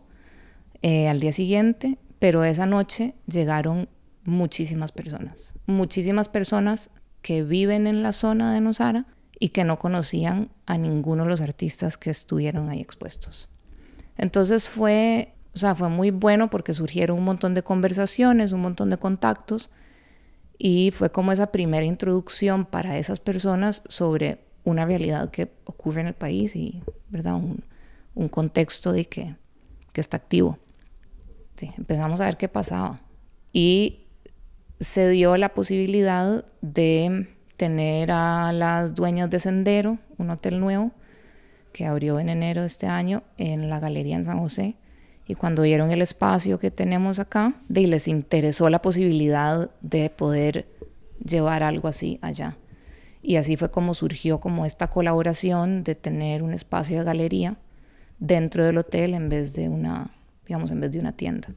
eh, 0.82 1.08
al 1.08 1.20
día 1.20 1.34
siguiente, 1.34 1.98
pero 2.20 2.44
esa 2.44 2.66
noche 2.66 3.16
llegaron 3.28 3.90
muchísimas 4.26 4.92
personas, 4.92 5.54
muchísimas 5.66 6.30
personas 6.30 6.90
que 7.22 7.44
viven 7.44 7.88
en 7.88 8.04
la 8.04 8.14
zona 8.14 8.54
de 8.54 8.62
Nosara 8.62 9.06
y 9.40 9.50
que 9.50 9.64
no 9.64 9.80
conocían 9.80 10.50
a 10.66 10.78
ninguno 10.78 11.24
de 11.24 11.30
los 11.30 11.42
artistas 11.42 11.98
que 11.98 12.10
estuvieron 12.10 12.70
ahí 12.70 12.82
expuestos. 12.82 13.50
Entonces 14.18 14.70
fue, 14.70 15.34
o 15.56 15.58
sea, 15.58 15.76
fue 15.76 15.90
muy 15.90 16.12
bueno 16.12 16.50
porque 16.50 16.74
surgieron 16.74 17.18
un 17.18 17.24
montón 17.26 17.54
de 17.54 17.64
conversaciones, 17.64 18.52
un 18.52 18.62
montón 18.62 18.90
de 18.90 18.98
contactos 18.98 19.72
y 20.58 20.92
fue 20.92 21.12
como 21.12 21.32
esa 21.32 21.52
primera 21.52 21.86
introducción 21.86 22.66
para 22.66 22.98
esas 22.98 23.20
personas 23.20 23.84
sobre 23.88 24.40
una 24.64 24.86
realidad 24.86 25.30
que 25.32 25.52
ocurre 25.66 26.02
en 26.02 26.08
el 26.08 26.14
país 26.14 26.56
y 26.56 26.82
¿verdad? 27.10 27.36
Un, 27.36 27.64
un 28.16 28.30
contexto 28.30 28.92
de 28.92 29.06
que, 29.06 29.36
que 29.92 30.02
está 30.02 30.18
activo. 30.18 30.60
Sí, 31.56 31.70
empezamos 31.78 32.22
a 32.22 32.26
ver 32.26 32.38
qué 32.38 32.48
pasaba 32.48 33.00
y 33.52 34.08
se 34.80 35.10
dio 35.10 35.38
la 35.38 35.54
posibilidad 35.54 36.46
de 36.62 37.30
tener 37.58 38.12
a 38.12 38.52
las 38.52 38.96
dueñas 38.96 39.30
de 39.30 39.40
Sendero, 39.40 40.00
un 40.18 40.30
hotel 40.32 40.60
nuevo 40.60 40.92
que 41.72 41.86
abrió 41.86 42.20
en 42.20 42.30
enero 42.30 42.62
de 42.62 42.68
este 42.68 42.88
año 42.88 43.24
en 43.38 43.70
la 43.70 43.80
galería 43.80 44.16
en 44.16 44.26
San 44.26 44.40
José, 44.40 44.76
cuando 45.36 45.64
vieron 45.64 45.92
el 45.92 46.02
espacio 46.02 46.60
que 46.60 46.72
tenemos 46.72 47.20
acá, 47.20 47.56
de, 47.70 47.88
les 47.88 48.08
interesó 48.08 48.70
la 48.70 48.82
posibilidad 48.82 49.72
de 49.82 50.10
poder 50.10 50.68
llevar 51.24 51.64
algo 51.64 51.88
así 51.88 52.20
allá. 52.22 52.58
Y 53.22 53.38
así 53.38 53.56
fue 53.56 53.72
como 53.72 53.94
surgió 53.94 54.40
como 54.40 54.66
esta 54.66 54.90
colaboración 54.90 55.84
de 55.84 55.96
tener 55.96 56.44
un 56.44 56.54
espacio 56.54 56.98
de 57.00 57.06
galería 57.06 57.58
dentro 58.20 58.66
del 58.66 58.78
hotel 58.78 59.14
en 59.14 59.30
vez 59.30 59.54
de 59.54 59.70
una, 59.70 60.12
digamos, 60.46 60.72
en 60.72 60.82
vez 60.82 60.92
de 60.92 61.00
una 61.00 61.14
tienda. 61.14 61.50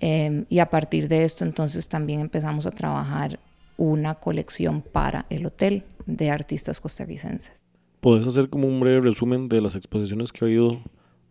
Eh, 0.00 0.44
y 0.48 0.58
a 0.58 0.68
partir 0.68 1.08
de 1.08 1.24
esto 1.24 1.44
entonces 1.44 1.88
también 1.88 2.20
empezamos 2.20 2.66
a 2.66 2.70
trabajar 2.70 3.38
una 3.76 4.16
colección 4.16 4.82
para 4.82 5.26
el 5.30 5.46
hotel 5.46 5.84
de 6.06 6.30
artistas 6.30 6.80
costarricenses. 6.80 7.64
¿Puedes 8.00 8.26
hacer 8.26 8.50
como 8.50 8.68
un 8.68 8.80
breve 8.80 9.00
resumen 9.00 9.48
de 9.48 9.62
las 9.62 9.76
exposiciones 9.76 10.30
que 10.30 10.44
ha 10.44 10.48
habido 10.48 10.82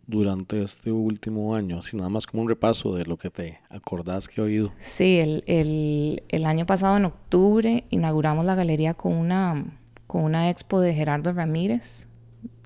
durante 0.07 0.61
este 0.61 0.91
último 0.91 1.55
año? 1.55 1.77
Así 1.79 1.95
nada 1.97 2.09
más 2.09 2.25
como 2.27 2.43
un 2.43 2.49
repaso 2.49 2.93
de 2.95 3.05
lo 3.05 3.17
que 3.17 3.29
te 3.29 3.59
acordás 3.69 4.27
que 4.27 4.41
he 4.41 4.43
oído. 4.43 4.71
Sí, 4.83 5.19
el, 5.19 5.43
el, 5.47 6.23
el 6.29 6.45
año 6.45 6.65
pasado 6.65 6.97
en 6.97 7.05
octubre 7.05 7.85
inauguramos 7.89 8.45
la 8.45 8.55
galería 8.55 8.93
con 8.93 9.13
una, 9.13 9.63
con 10.07 10.23
una 10.23 10.49
expo 10.49 10.79
de 10.81 10.93
Gerardo 10.93 11.31
Ramírez 11.33 12.07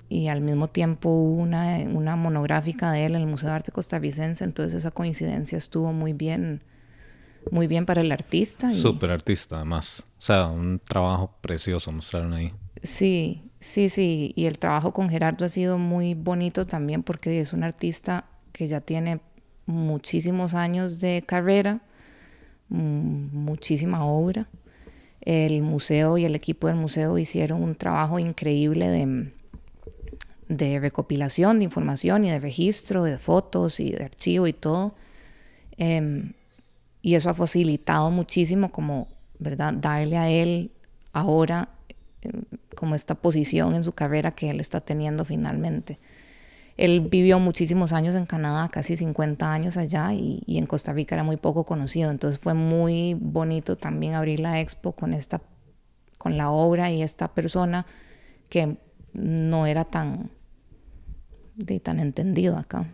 y 0.08 0.28
al 0.28 0.40
mismo 0.40 0.68
tiempo 0.68 1.10
hubo 1.10 1.34
una, 1.42 1.78
una 1.92 2.16
monográfica 2.16 2.90
de 2.92 3.06
él 3.06 3.14
en 3.14 3.20
el 3.22 3.26
Museo 3.26 3.50
de 3.50 3.56
Arte 3.56 3.72
Costarricense, 3.72 4.42
entonces 4.42 4.74
esa 4.78 4.90
coincidencia 4.90 5.58
estuvo 5.58 5.92
muy 5.92 6.14
bien, 6.14 6.62
muy 7.50 7.66
bien 7.66 7.84
para 7.86 8.00
el 8.00 8.10
artista. 8.10 8.72
y- 8.72 8.80
Súper 8.80 9.10
artista, 9.10 9.56
además. 9.56 10.04
O 10.18 10.22
sea, 10.22 10.46
un 10.46 10.80
trabajo 10.80 11.30
precioso 11.42 11.92
mostraron 11.92 12.32
ahí. 12.32 12.52
Sí, 12.82 13.42
sí, 13.60 13.88
sí. 13.88 14.32
Y 14.36 14.46
el 14.46 14.58
trabajo 14.58 14.92
con 14.92 15.08
Gerardo 15.08 15.44
ha 15.44 15.48
sido 15.48 15.78
muy 15.78 16.14
bonito 16.14 16.66
también 16.66 17.02
porque 17.02 17.40
es 17.40 17.52
un 17.52 17.62
artista 17.62 18.26
que 18.52 18.66
ya 18.66 18.80
tiene 18.80 19.20
muchísimos 19.66 20.54
años 20.54 21.00
de 21.00 21.22
carrera, 21.26 21.80
mm, 22.68 23.36
muchísima 23.36 24.04
obra. 24.04 24.48
El 25.20 25.62
museo 25.62 26.18
y 26.18 26.24
el 26.24 26.34
equipo 26.34 26.68
del 26.68 26.76
museo 26.76 27.18
hicieron 27.18 27.62
un 27.62 27.74
trabajo 27.74 28.18
increíble 28.18 28.88
de, 28.88 29.32
de 30.48 30.80
recopilación 30.80 31.58
de 31.58 31.64
información 31.64 32.24
y 32.24 32.30
de 32.30 32.40
registro, 32.40 33.04
de 33.04 33.18
fotos 33.18 33.80
y 33.80 33.92
de 33.92 34.04
archivo 34.04 34.46
y 34.46 34.52
todo. 34.52 34.94
Em, 35.76 36.32
y 37.02 37.14
eso 37.14 37.30
ha 37.30 37.34
facilitado 37.34 38.10
muchísimo 38.10 38.70
como, 38.70 39.08
¿verdad? 39.38 39.74
Darle 39.74 40.16
a 40.16 40.28
él 40.30 40.72
ahora 41.12 41.68
como 42.76 42.94
esta 42.94 43.14
posición 43.14 43.74
en 43.74 43.84
su 43.84 43.92
carrera 43.92 44.32
que 44.32 44.50
él 44.50 44.60
está 44.60 44.80
teniendo 44.80 45.24
finalmente. 45.24 45.98
Él 46.76 47.00
vivió 47.00 47.40
muchísimos 47.40 47.92
años 47.92 48.14
en 48.14 48.24
Canadá, 48.24 48.68
casi 48.68 48.96
50 48.96 49.52
años 49.52 49.76
allá, 49.76 50.12
y, 50.12 50.44
en 50.46 50.66
Costa 50.66 50.92
Rica 50.92 51.16
era 51.16 51.24
muy 51.24 51.36
poco 51.36 51.64
conocido. 51.64 52.10
Entonces 52.10 52.38
fue 52.38 52.54
muy 52.54 53.14
bonito 53.14 53.76
también 53.76 54.14
abrir 54.14 54.38
la 54.38 54.60
expo 54.60 54.92
con, 54.92 55.12
esta, 55.12 55.40
con 56.18 56.36
la 56.36 56.50
obra 56.50 56.92
y 56.92 57.02
esta 57.02 57.34
persona 57.34 57.84
que 58.48 58.76
no 59.12 59.66
era 59.66 59.84
tan, 59.84 60.30
de, 61.56 61.80
tan 61.80 61.98
entendido 61.98 62.56
acá. 62.56 62.86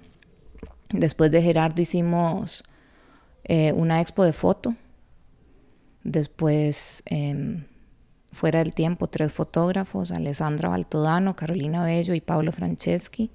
Después 0.91 1.31
de 1.31 1.43
Gerardo 1.43 1.83
hicimos 1.83 2.63
eh, 3.45 3.73
una 3.73 4.01
expo 4.01 4.25
de 4.25 4.33
foto. 4.33 4.75
Después, 6.05 7.03
em, 7.05 7.65
fuera 8.35 8.59
del 8.59 8.75
tiempo, 8.75 9.07
tres 9.07 9.33
fotógrafos, 9.33 10.11
Alessandra 10.11 10.69
Baltodano, 10.69 11.35
Carolina 11.35 11.83
Bello 11.85 12.15
y 12.15 12.21
Pablo 12.21 12.53
Franceschi. 12.53 13.31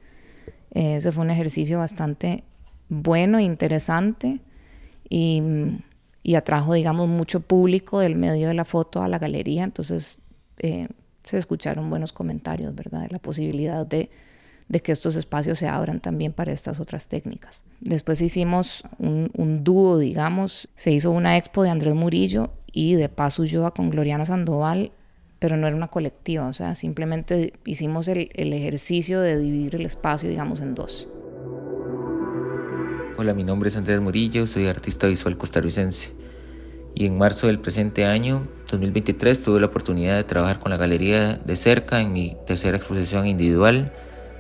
Eh, 0.72 0.98
ese 0.98 1.12
fue 1.12 1.24
un 1.24 1.32
ejercicio 1.32 1.80
bastante 1.80 2.44
bueno 2.90 3.40
e 3.40 3.44
interesante 3.44 4.42
y, 5.10 5.42
y 6.22 6.36
atrajo, 6.36 6.74
digamos, 6.74 7.08
mucho 7.08 7.40
público 7.40 8.00
del 8.00 8.16
medio 8.16 8.48
de 8.50 8.54
la 8.54 8.66
foto 8.66 9.02
a 9.02 9.08
la 9.08 9.18
galería. 9.18 9.64
Entonces, 9.64 10.20
eh, 10.60 10.88
se 11.24 11.38
escucharon 11.38 11.90
buenos 11.90 12.14
comentarios, 12.14 12.76
¿verdad? 12.76 13.04
De 13.04 13.10
la 13.10 13.20
posibilidad 13.20 13.86
de, 13.86 14.12
de 14.68 14.80
que 14.82 14.92
estos 14.92 15.16
espacios 15.16 15.60
se 15.60 15.68
abran 15.68 16.00
también 16.00 16.34
para 16.34 16.52
estas 16.52 16.80
otras 16.80 17.08
técnicas. 17.08 17.64
Después 17.80 18.22
hicimos 18.22 18.84
un, 18.98 19.32
un 19.36 19.64
dúo, 19.64 19.98
digamos, 19.98 20.70
se 20.76 20.92
hizo 20.92 21.12
una 21.12 21.38
expo 21.38 21.64
de 21.64 21.70
Andrés 21.70 21.96
Murillo 21.96 22.54
y 22.72 22.96
de 22.96 23.10
Paz 23.10 23.40
Ulloa 23.40 23.74
con 23.74 23.90
Gloriana 23.90 24.26
Sandoval, 24.26 24.92
pero 25.40 25.58
no 25.58 25.68
era 25.68 25.76
una 25.76 25.88
colectiva, 25.88 26.48
o 26.48 26.54
sea, 26.54 26.76
simplemente 26.76 27.54
hicimos 27.66 28.08
el, 28.08 28.30
el 28.34 28.54
ejercicio 28.54 29.22
de 29.22 29.38
dividir 29.38 29.76
el 29.76 29.86
espacio, 29.86 30.30
digamos, 30.30 30.62
en 30.62 30.76
dos. 30.76 31.08
Hola, 33.18 33.34
mi 33.34 33.44
nombre 33.44 33.70
es 33.70 33.76
Andrés 33.76 34.00
Murillo, 34.00 34.48
soy 34.48 34.68
artista 34.68 35.08
visual 35.08 35.38
costarricense. 35.38 36.14
Y 36.96 37.06
en 37.06 37.18
marzo 37.18 37.48
del 37.48 37.60
presente 37.60 38.06
año, 38.06 38.48
2023, 38.72 39.44
tuve 39.44 39.60
la 39.60 39.68
oportunidad 39.68 40.16
de 40.16 40.24
trabajar 40.24 40.60
con 40.60 40.72
la 40.72 40.78
galería 40.78 41.36
de 41.38 41.56
cerca 41.56 42.02
en 42.02 42.12
mi 42.12 42.36
tercera 42.46 42.78
exposición 42.78 43.28
individual 43.28 43.94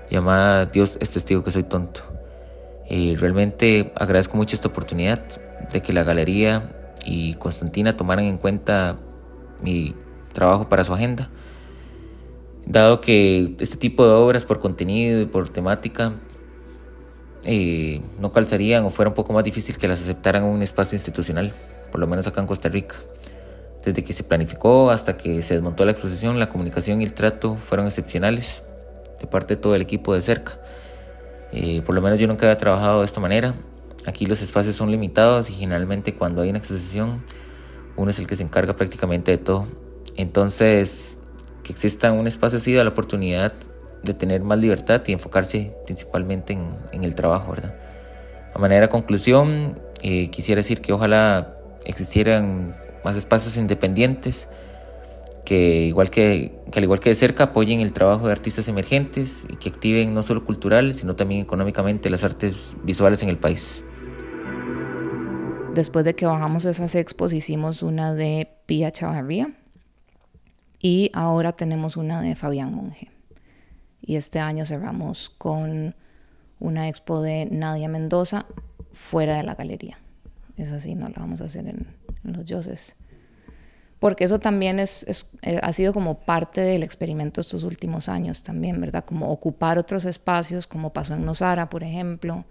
llamada 0.09 0.65
Dios 0.65 0.97
es 0.99 1.11
testigo 1.11 1.43
que 1.43 1.51
soy 1.51 1.63
tonto. 1.63 2.01
Y 2.89 3.15
realmente 3.15 3.91
agradezco 3.95 4.37
mucho 4.37 4.55
esta 4.55 4.67
oportunidad 4.67 5.21
de 5.71 5.81
que 5.81 5.93
la 5.93 6.03
galería 6.03 6.88
y 7.09 7.33
Constantina 7.35 7.97
tomaran 7.97 8.25
en 8.25 8.37
cuenta 8.37 8.99
mi 9.61 9.95
trabajo 10.31 10.69
para 10.69 10.83
su 10.83 10.93
agenda. 10.93 11.29
Dado 12.65 13.01
que 13.01 13.55
este 13.59 13.77
tipo 13.77 14.05
de 14.05 14.11
obras 14.11 14.45
por 14.45 14.59
contenido 14.59 15.21
y 15.21 15.25
por 15.25 15.49
temática 15.49 16.13
eh, 17.45 18.01
no 18.19 18.31
calzarían 18.31 18.85
o 18.85 18.91
fuera 18.91 19.09
un 19.09 19.15
poco 19.15 19.33
más 19.33 19.43
difícil 19.43 19.77
que 19.77 19.87
las 19.87 20.01
aceptaran 20.01 20.43
en 20.43 20.49
un 20.49 20.61
espacio 20.61 20.95
institucional, 20.95 21.51
por 21.91 21.99
lo 21.99 22.05
menos 22.05 22.27
acá 22.27 22.41
en 22.41 22.47
Costa 22.47 22.69
Rica. 22.69 22.95
Desde 23.83 24.03
que 24.03 24.13
se 24.13 24.23
planificó 24.23 24.91
hasta 24.91 25.17
que 25.17 25.41
se 25.41 25.55
desmontó 25.55 25.85
la 25.85 25.91
exposición, 25.91 26.37
la 26.37 26.49
comunicación 26.49 27.01
y 27.01 27.05
el 27.05 27.13
trato 27.13 27.55
fueron 27.55 27.87
excepcionales 27.87 28.63
de 29.19 29.25
parte 29.25 29.55
de 29.55 29.61
todo 29.61 29.73
el 29.73 29.81
equipo 29.81 30.13
de 30.13 30.21
cerca. 30.21 30.59
Eh, 31.51 31.81
por 31.81 31.95
lo 31.95 32.01
menos 32.01 32.19
yo 32.19 32.27
nunca 32.27 32.45
había 32.45 32.57
trabajado 32.57 32.99
de 32.99 33.05
esta 33.05 33.19
manera. 33.19 33.55
Aquí 34.09 34.25
los 34.25 34.41
espacios 34.41 34.75
son 34.75 34.89
limitados 34.89 35.51
y 35.51 35.53
generalmente 35.53 36.15
cuando 36.15 36.41
hay 36.41 36.49
una 36.49 36.57
exposición 36.57 37.23
uno 37.95 38.09
es 38.09 38.17
el 38.17 38.25
que 38.25 38.35
se 38.35 38.41
encarga 38.41 38.73
prácticamente 38.75 39.29
de 39.29 39.37
todo. 39.37 39.67
Entonces, 40.15 41.19
que 41.61 41.71
exista 41.71 42.11
un 42.11 42.25
espacio 42.25 42.57
así 42.57 42.73
da 42.73 42.83
la 42.83 42.89
oportunidad 42.89 43.53
de 44.01 44.15
tener 44.15 44.41
más 44.41 44.57
libertad 44.57 45.03
y 45.05 45.11
enfocarse 45.11 45.75
principalmente 45.85 46.57
en, 46.91 47.03
el 47.03 47.13
trabajo, 47.13 47.51
¿verdad? 47.51 47.75
A 48.55 48.57
manera 48.57 48.87
de 48.87 48.89
conclusión, 48.89 49.79
eh, 50.01 50.31
quisiera 50.31 50.57
decir 50.57 50.81
que 50.81 50.91
ojalá 50.91 51.53
existieran 51.85 52.75
más 53.05 53.15
espacios 53.15 53.57
independientes 53.57 54.47
que 55.45 55.83
igual 55.83 56.09
que, 56.09 56.59
que 56.71 56.79
al 56.79 56.83
igual 56.83 56.99
que 56.99 57.09
de 57.09 57.15
cerca 57.15 57.45
apoyen 57.45 57.81
el 57.81 57.93
trabajo 57.93 58.25
de 58.25 58.31
artistas 58.31 58.67
emergentes 58.69 59.45
y 59.47 59.57
que 59.57 59.69
activen 59.69 60.15
no 60.15 60.23
solo 60.23 60.43
cultural, 60.45 60.95
sino 60.95 61.15
también 61.15 61.41
económicamente 61.41 62.09
las 62.09 62.23
artes 62.23 62.75
visuales 62.83 63.21
en 63.21 63.29
el 63.29 63.37
país. 63.37 63.83
Después 65.73 66.03
de 66.03 66.15
que 66.15 66.25
bajamos 66.25 66.65
esas 66.65 66.95
expos, 66.95 67.31
hicimos 67.31 67.83
una 67.83 68.13
de 68.13 68.49
Pía 68.65 68.91
Chavarría 68.91 69.53
y 70.79 71.11
ahora 71.13 71.53
tenemos 71.53 71.95
una 71.95 72.21
de 72.21 72.35
Fabián 72.35 72.73
Monge. 72.73 73.11
Y 74.01 74.15
este 74.15 74.39
año 74.39 74.65
cerramos 74.65 75.29
con 75.29 75.95
una 76.59 76.87
expo 76.87 77.21
de 77.21 77.47
Nadia 77.51 77.87
Mendoza 77.87 78.45
fuera 78.91 79.37
de 79.37 79.43
la 79.43 79.53
galería. 79.53 79.99
Es 80.57 80.71
así, 80.71 80.95
no 80.95 81.07
la 81.07 81.19
vamos 81.19 81.41
a 81.41 81.45
hacer 81.45 81.67
en, 81.67 81.87
los 82.23 82.45
Yoses. 82.45 82.95
Porque 83.99 84.23
eso 84.23 84.39
también 84.39 84.79
es, 84.79 85.27
eh, 85.41 85.59
ha 85.61 85.73
sido 85.73 85.93
como 85.93 86.19
parte 86.19 86.61
del 86.61 86.83
experimento 86.83 87.41
estos 87.41 87.63
últimos 87.63 88.09
años 88.09 88.43
también, 88.43 88.81
¿verdad? 88.81 89.05
Como 89.05 89.31
ocupar 89.31 89.77
otros 89.77 90.05
espacios, 90.05 90.67
como 90.67 90.93
pasó 90.93 91.13
en 91.13 91.25
Nosara, 91.25 91.69
por 91.69 91.83
ejemplo. 91.83 92.45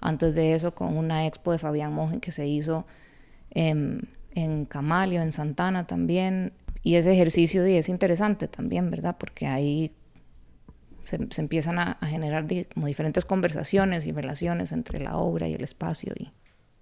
Antes 0.00 0.34
de 0.34 0.54
eso, 0.54 0.74
con 0.74 0.96
una 0.96 1.26
expo 1.26 1.52
de 1.52 1.58
Fabián 1.58 1.92
Monge 1.92 2.20
que 2.20 2.32
se 2.32 2.46
hizo 2.46 2.86
en, 3.50 4.08
en 4.32 4.64
Camalio, 4.64 5.22
en 5.22 5.32
Santana 5.32 5.86
también. 5.86 6.52
Y 6.82 6.94
ese 6.94 7.12
ejercicio 7.12 7.64
es 7.64 7.88
interesante 7.88 8.48
también, 8.48 8.90
¿verdad? 8.90 9.16
Porque 9.18 9.46
ahí 9.46 9.92
se, 11.02 11.40
empiezan 11.40 11.78
a, 11.78 11.98
generar 12.02 12.46
di, 12.46 12.66
diferentes 12.76 13.24
conversaciones 13.24 14.06
y 14.06 14.12
relaciones 14.12 14.72
entre 14.72 15.00
la 15.00 15.16
obra 15.16 15.48
y 15.48 15.54
el 15.54 15.64
espacio. 15.64 16.12
Y... 16.16 16.30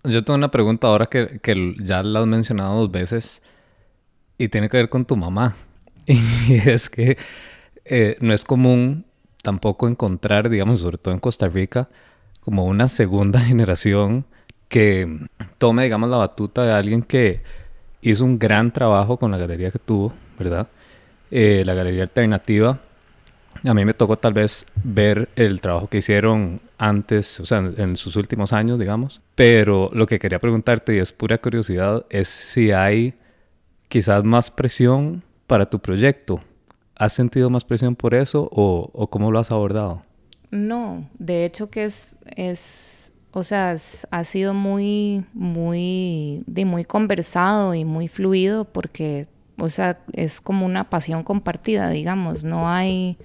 Yo 0.05 0.25
tengo 0.25 0.37
una 0.37 0.51
pregunta 0.51 0.89
ahora 0.89 1.07
que, 1.07 1.41
que 1.41 1.75
ya 1.83 2.03
la 2.03 2.21
has 2.21 2.27
mencionado 2.27 2.81
dos 2.81 2.91
veces 2.91 3.43
y 4.39 4.49
tiene 4.49 4.69
que 4.69 4.77
ver 4.77 4.89
con 4.89 5.05
tu 5.05 5.17
mamá. 5.17 5.57
Y 6.07 6.69
es 6.69 6.89
que 6.89 7.17
eh, 7.85 8.17
no 8.21 8.33
es 8.33 8.45
común 8.45 9.07
tampoco 9.43 9.89
encontrar, 9.89 10.49
digamos, 10.49 10.81
sobre 10.81 10.99
todo 10.99 11.15
en 11.15 11.21
Costa 11.21 11.49
Rica, 11.49 11.89
como 12.47 12.65
una 12.65 12.87
segunda 12.87 13.41
generación 13.51 14.25
que 14.69 15.19
tome, 15.59 15.83
digamos, 15.83 16.09
la 16.09 16.17
batuta 16.17 16.65
de 16.65 16.73
alguien 16.73 17.03
que 17.03 17.43
hizo 18.01 18.25
un 18.25 18.39
gran 18.39 18.73
trabajo 18.73 19.17
con 19.17 19.33
la 19.33 19.37
galería 19.37 19.73
que 19.73 19.81
tuvo, 19.81 20.13
¿verdad? 20.39 20.69
Eh, 21.33 21.65
la 21.67 21.75
galería 21.75 22.03
alternativa. 22.03 22.79
A 23.65 23.75
mí 23.75 23.85
me 23.85 23.95
tocó 23.95 24.17
tal 24.17 24.33
vez 24.33 24.65
ver 24.85 25.29
el 25.35 25.61
trabajo 25.61 25.89
que 25.89 25.99
hicieron 25.99 26.61
antes, 26.79 27.41
o 27.41 27.47
sea, 27.47 27.59
en, 27.59 27.97
sus 27.97 28.15
últimos 28.15 28.53
años, 28.53 28.79
digamos. 28.79 29.21
Pero 29.35 29.91
lo 29.93 30.07
que 30.07 30.21
quería 30.21 30.39
preguntarte, 30.39 30.95
y 30.95 30.99
es 30.99 31.13
pura 31.13 31.39
curiosidad, 31.39 32.07
es 32.11 32.29
si 32.29 32.71
hay 32.71 33.15
quizás 33.89 34.23
más 34.23 34.53
presión 34.53 35.25
para 35.49 35.67
tu 35.67 35.81
proyecto. 35.81 36.41
¿Has 36.95 37.13
sentido 37.13 37.51
más 37.51 37.65
presión 37.65 37.97
por 37.97 38.15
eso 38.15 38.49
o 38.53 39.09
cómo 39.11 39.33
lo 39.33 39.41
has 39.41 39.51
abordado? 39.51 40.07
No, 40.51 41.09
de 41.19 41.45
hecho 41.45 41.71
que 41.71 41.85
es, 41.85 42.17
es 42.37 43.13
o 43.33 43.45
sea, 43.45 43.77
ha 44.11 44.25
sido 44.25 44.55
muy, 44.55 45.27
muy, 45.35 46.43
de 46.47 46.65
muy 46.65 46.85
conversado 46.87 47.75
y 47.75 47.85
muy 47.85 48.09
fluido 48.09 48.65
porque, 48.65 49.29
o 49.59 49.69
sea, 49.69 49.99
es 50.15 50.41
como 50.41 50.65
una 50.65 50.89
pasión 50.89 51.23
compartida, 51.23 51.91
digamos, 51.91 52.45
no 52.45 52.69
hay, 52.69 53.19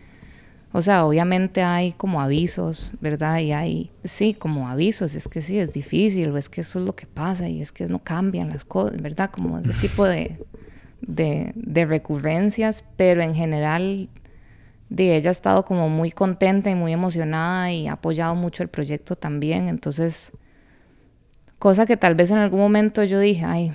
O 0.73 0.81
sea, 0.81 1.05
obviamente 1.05 1.63
hay 1.63 1.91
como 1.93 2.21
avisos, 2.21 2.93
¿verdad? 3.01 3.39
Y 3.39 3.51
hay, 3.51 3.91
sí, 4.05 4.33
como 4.33 4.69
avisos, 4.69 5.15
es 5.15 5.27
que 5.27 5.41
sí, 5.41 5.59
es 5.59 5.73
difícil, 5.73 6.29
o 6.31 6.37
es 6.37 6.47
que 6.49 6.61
eso 6.61 6.79
es 6.79 6.85
lo 6.85 6.95
que 6.95 7.07
pasa 7.07 7.49
y 7.49 7.61
es 7.61 7.71
que 7.73 7.87
no 7.87 7.99
cambian 7.99 8.49
las 8.49 8.63
cosas, 8.65 9.01
¿verdad? 9.01 9.31
Como 9.31 9.59
ese 9.59 9.73
tipo 9.81 10.05
de, 10.05 10.39
de 11.01 11.85
recurrencias, 11.85 12.85
pero 12.95 13.21
en 13.21 13.35
general 13.35 14.09
de 14.91 15.15
ella 15.15 15.29
ha 15.29 15.31
estado 15.31 15.63
como 15.63 15.87
muy 15.87 16.11
contenta 16.11 16.69
y 16.69 16.75
muy 16.75 16.91
emocionada 16.91 17.71
y 17.71 17.87
ha 17.87 17.93
apoyado 17.93 18.35
mucho 18.35 18.61
el 18.61 18.67
proyecto 18.67 19.15
también. 19.15 19.69
Entonces, 19.69 20.33
cosa 21.59 21.85
que 21.85 21.95
tal 21.95 22.13
vez 22.13 22.29
en 22.29 22.39
algún 22.39 22.59
momento 22.59 23.01
yo 23.05 23.17
dije, 23.17 23.45
ay, 23.45 23.71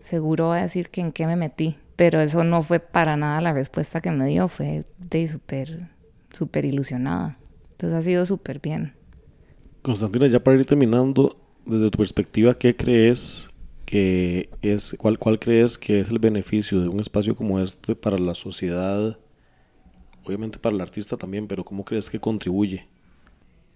seguro 0.00 0.48
va 0.48 0.58
a 0.58 0.62
decir 0.62 0.90
que 0.90 1.00
en 1.00 1.12
qué 1.12 1.26
me 1.26 1.36
metí. 1.36 1.78
Pero 1.96 2.20
eso 2.20 2.44
no 2.44 2.62
fue 2.62 2.78
para 2.78 3.16
nada 3.16 3.40
la 3.40 3.54
respuesta 3.54 4.02
que 4.02 4.10
me 4.10 4.26
dio, 4.26 4.48
fue 4.48 4.84
de 4.98 5.26
súper, 5.26 5.88
súper 6.30 6.66
ilusionada. 6.66 7.38
Entonces 7.72 7.98
ha 7.98 8.02
sido 8.02 8.26
súper 8.26 8.60
bien. 8.60 8.92
Constantina, 9.80 10.26
ya 10.26 10.44
para 10.44 10.58
ir 10.58 10.66
terminando, 10.66 11.38
desde 11.64 11.90
tu 11.90 11.96
perspectiva, 11.96 12.52
¿qué 12.52 12.76
crees 12.76 13.48
que 13.86 14.50
es, 14.60 14.94
cuál, 14.98 15.18
cuál 15.18 15.38
crees 15.38 15.78
que 15.78 16.00
es 16.00 16.10
el 16.10 16.18
beneficio 16.18 16.82
de 16.82 16.88
un 16.88 17.00
espacio 17.00 17.34
como 17.34 17.60
este 17.60 17.96
para 17.96 18.18
la 18.18 18.34
sociedad? 18.34 19.16
Obviamente 20.24 20.58
para 20.58 20.74
el 20.74 20.80
artista 20.80 21.16
también, 21.16 21.46
pero 21.46 21.64
¿cómo 21.64 21.84
crees 21.84 22.10
que 22.10 22.20
contribuye? 22.20 22.86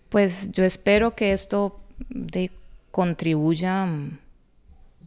Pues 0.09 0.51
yo 0.53 0.65
espero 0.65 1.15
que 1.15 1.33
esto 1.33 1.81
de, 2.09 2.51
contribuya 2.91 3.87
mm, 3.87 4.19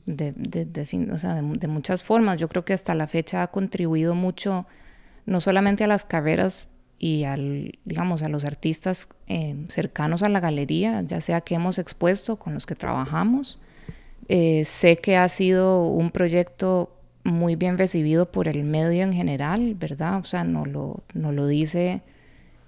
de, 0.05 0.33
de, 0.33 1.11
o 1.11 1.17
sea, 1.17 1.35
de, 1.35 1.67
muchas 1.67 2.03
formas. 2.03 2.37
Yo 2.37 2.47
creo 2.47 2.65
que 2.65 2.73
hasta 2.73 2.95
la 2.95 3.07
fecha 3.07 3.43
ha 3.43 3.47
contribuido 3.47 4.15
mucho, 4.15 4.65
no 5.25 5.41
solamente 5.41 5.83
a 5.83 5.87
las 5.87 6.05
carreras 6.05 6.69
y 6.99 7.23
al, 7.23 7.79
digamos, 7.85 8.21
a 8.21 8.29
los 8.29 8.45
artistas 8.45 9.07
eh, 9.27 9.55
cercanos 9.69 10.21
a 10.23 10.29
la 10.29 10.39
galería, 10.39 11.01
ya 11.01 11.19
sea 11.21 11.41
que 11.41 11.55
hemos 11.55 11.79
expuesto, 11.79 12.37
con 12.37 12.53
los 12.53 12.65
que 12.65 12.75
trabajamos. 12.75 13.59
Eh, 14.27 14.63
sé 14.65 14.97
que 14.97 15.17
ha 15.17 15.27
sido 15.27 15.83
un 15.87 16.11
proyecto 16.11 16.95
muy 17.23 17.55
bien 17.55 17.77
recibido 17.77 18.31
por 18.31 18.47
el 18.47 18.63
medio 18.63 19.03
en 19.03 19.13
general, 19.13 19.75
¿verdad? 19.75 20.19
O 20.19 20.23
sea, 20.23 20.43
no 20.43 20.65
lo, 20.65 21.03
lo 21.13 21.47
dice 21.47 22.01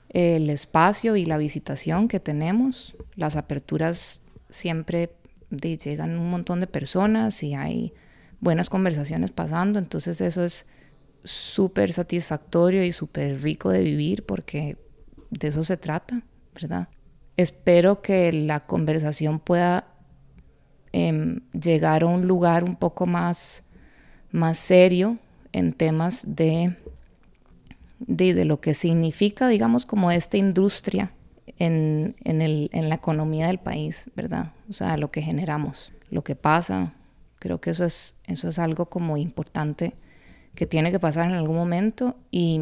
el 0.10 0.50
espacio 0.50 1.16
y 1.16 1.26
la 1.26 1.38
visitación 1.38 2.08
que 2.08 2.20
tenemos. 2.20 2.96
Las 3.16 3.36
aperturas 3.36 4.22
siempre 4.50 5.12
llegan 5.50 6.18
un 6.20 6.30
montón 6.30 6.60
de 6.60 6.68
personas 6.68 7.42
y 7.44 7.56
hay 7.56 7.94
buenas 8.40 8.70
conversaciones 8.70 9.32
pasando, 9.32 9.80
entonces 9.80 10.20
eso 10.22 10.44
es 10.44 10.66
súper 11.24 11.94
satisfactorio 11.94 12.84
y 12.84 12.92
súper 12.92 13.42
rico 13.42 13.70
de 13.70 13.82
vivir 13.84 14.26
porque 14.26 14.78
de 15.30 15.48
eso 15.48 15.64
se 15.64 15.78
trata, 15.78 16.24
¿verdad? 16.54 16.90
Espero 17.38 18.02
que 18.02 18.32
la 18.32 18.60
conversación 18.60 19.40
pueda 19.40 19.88
em, 20.92 21.40
llegar 21.52 22.04
a 22.04 22.08
un 22.08 22.28
lugar 22.28 22.64
un 22.64 22.76
poco 22.76 23.06
más 23.06 23.64
más 24.34 24.58
serio 24.58 25.20
en 25.54 25.72
temas 25.72 26.24
de, 26.28 26.76
de, 28.00 28.46
lo 28.46 28.60
que 28.60 28.74
significa, 28.74 29.48
digamos, 29.48 29.86
como 29.86 30.12
esta 30.12 30.38
industria 30.38 31.14
en, 31.60 32.16
en, 32.24 32.42
el, 32.42 32.70
en 32.74 32.90
la 32.90 32.96
economía 32.96 33.48
del 33.48 33.60
país, 33.60 34.10
¿verdad? 34.16 34.52
O 34.70 34.74
sea, 34.74 34.98
lo 34.98 35.12
que 35.12 35.22
generamos, 35.22 35.94
lo 36.10 36.24
que 36.24 36.36
pasa. 36.36 36.94
Creo 37.40 37.62
que 37.62 37.70
eso 37.70 37.86
es, 37.86 38.16
eso 38.26 38.50
es 38.50 38.58
algo 38.58 38.88
como 38.88 39.18
importante 39.18 39.94
que 40.56 40.66
tiene 40.66 40.92
que 40.92 41.00
pasar 41.00 41.30
en 41.30 41.36
algún 41.36 41.56
momento 41.56 42.18
y, 42.32 42.60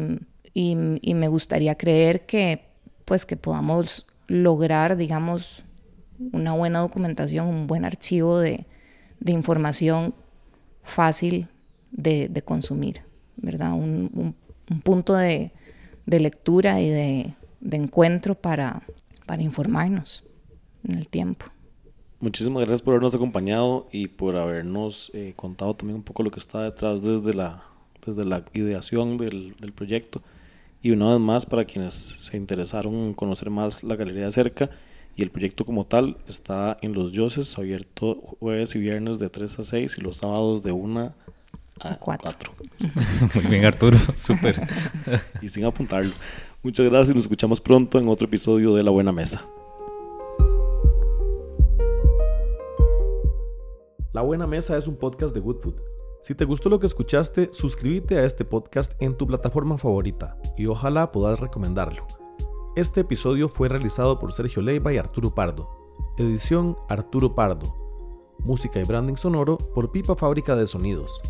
y, 0.52 0.76
y 1.00 1.14
me 1.14 1.28
gustaría 1.28 1.76
creer 1.76 2.26
que, 2.26 2.66
pues, 3.06 3.24
que 3.24 3.36
podamos 3.38 4.06
lograr, 4.26 4.96
digamos, 4.96 5.64
una 6.32 6.52
buena 6.52 6.80
documentación, 6.80 7.46
un 7.48 7.66
buen 7.66 7.86
archivo 7.86 8.38
de, 8.38 8.66
de 9.20 9.32
información 9.32 10.14
fácil 10.82 11.48
de, 11.92 12.42
consumir, 12.44 13.02
¿verdad? 13.36 13.74
Un, 13.74 14.34
punto 14.82 15.14
de, 15.14 15.52
lectura 16.06 16.80
y 16.80 16.88
de, 16.88 17.34
encuentro 17.70 18.34
para, 18.34 18.82
informarnos 19.38 20.24
en 20.84 20.96
el 20.96 21.08
tiempo. 21.08 21.46
Muchísimas 22.20 22.60
gracias 22.60 22.82
por 22.82 22.92
habernos 22.92 23.14
acompañado 23.14 23.88
y 23.90 24.06
por 24.06 24.36
habernos 24.36 25.10
eh, 25.12 25.32
contado 25.34 25.74
también 25.74 25.96
un 25.96 26.04
poco 26.04 26.22
lo 26.22 26.30
que 26.30 26.38
está 26.38 26.62
detrás 26.62 27.02
desde 27.02 27.34
la, 27.34 27.64
desde 28.04 28.24
la 28.24 28.44
ideación 28.52 29.16
del, 29.16 29.54
proyecto. 29.74 30.22
Y 30.82 30.90
una 30.90 31.12
vez 31.12 31.20
más, 31.20 31.46
para 31.46 31.64
quienes 31.64 31.94
se 31.94 32.36
interesaron 32.36 32.94
en 32.94 33.14
conocer 33.14 33.50
más 33.50 33.82
la 33.82 33.96
galería 33.96 34.26
de 34.26 34.32
cerca 34.32 34.70
y 35.16 35.22
el 35.22 35.30
proyecto 35.30 35.64
como 35.64 35.84
tal, 35.84 36.16
está 36.28 36.78
en 36.80 36.92
Los 36.92 37.12
Yoses, 37.12 37.58
abierto 37.58 38.16
jueves 38.40 38.74
y 38.76 38.78
viernes 38.78 39.18
de 39.18 39.28
3 39.28 39.58
a 39.58 39.62
6 39.62 39.98
y 39.98 40.00
los 40.00 40.18
sábados 40.18 40.62
de 40.62 40.72
1 40.72 41.14
a 41.82 41.98
cuatro. 41.98 42.52
Muy 43.34 43.44
bien, 43.44 43.64
Arturo, 43.64 43.98
súper. 44.16 44.60
y 45.40 45.48
sin 45.48 45.64
apuntarlo. 45.64 46.12
Muchas 46.62 46.86
gracias 46.86 47.10
y 47.10 47.14
nos 47.14 47.24
escuchamos 47.24 47.60
pronto 47.60 47.98
en 47.98 48.08
otro 48.08 48.26
episodio 48.26 48.74
de 48.74 48.82
La 48.82 48.90
Buena 48.90 49.12
Mesa. 49.12 49.44
La 54.12 54.22
Buena 54.22 54.46
Mesa 54.46 54.76
es 54.76 54.86
un 54.86 54.96
podcast 54.96 55.34
de 55.34 55.40
Good 55.40 55.60
Food. 55.60 55.74
Si 56.22 56.34
te 56.36 56.44
gustó 56.44 56.68
lo 56.68 56.78
que 56.78 56.86
escuchaste, 56.86 57.48
suscríbete 57.52 58.18
a 58.18 58.24
este 58.24 58.44
podcast 58.44 59.00
en 59.02 59.16
tu 59.16 59.26
plataforma 59.26 59.76
favorita 59.76 60.36
y 60.56 60.66
ojalá 60.66 61.10
puedas 61.10 61.40
recomendarlo. 61.40 62.06
Este 62.76 63.00
episodio 63.00 63.48
fue 63.48 63.68
realizado 63.68 64.18
por 64.18 64.32
Sergio 64.32 64.62
Leiva 64.62 64.92
y 64.92 64.98
Arturo 64.98 65.34
Pardo. 65.34 65.68
Edición 66.16 66.76
Arturo 66.88 67.34
Pardo. 67.34 67.74
Música 68.38 68.80
y 68.80 68.84
branding 68.84 69.16
sonoro 69.16 69.58
por 69.58 69.90
Pipa 69.90 70.14
Fábrica 70.14 70.54
de 70.54 70.66
Sonidos. 70.66 71.20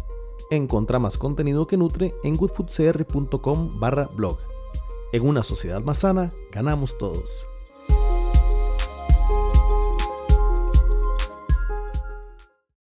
Encontra 0.51 0.99
más 0.99 1.19
contenido 1.19 1.67
que 1.67 1.77
nutre 1.77 2.15
en 2.25 2.37
goodfoodcr.com 2.37 3.81
barra 3.81 4.09
blog. 4.15 4.39
En 5.13 5.27
una 5.27 5.43
sociedad 5.43 5.83
más 5.83 5.99
sana, 5.99 6.33
ganamos 6.51 6.99
todos. 6.99 7.47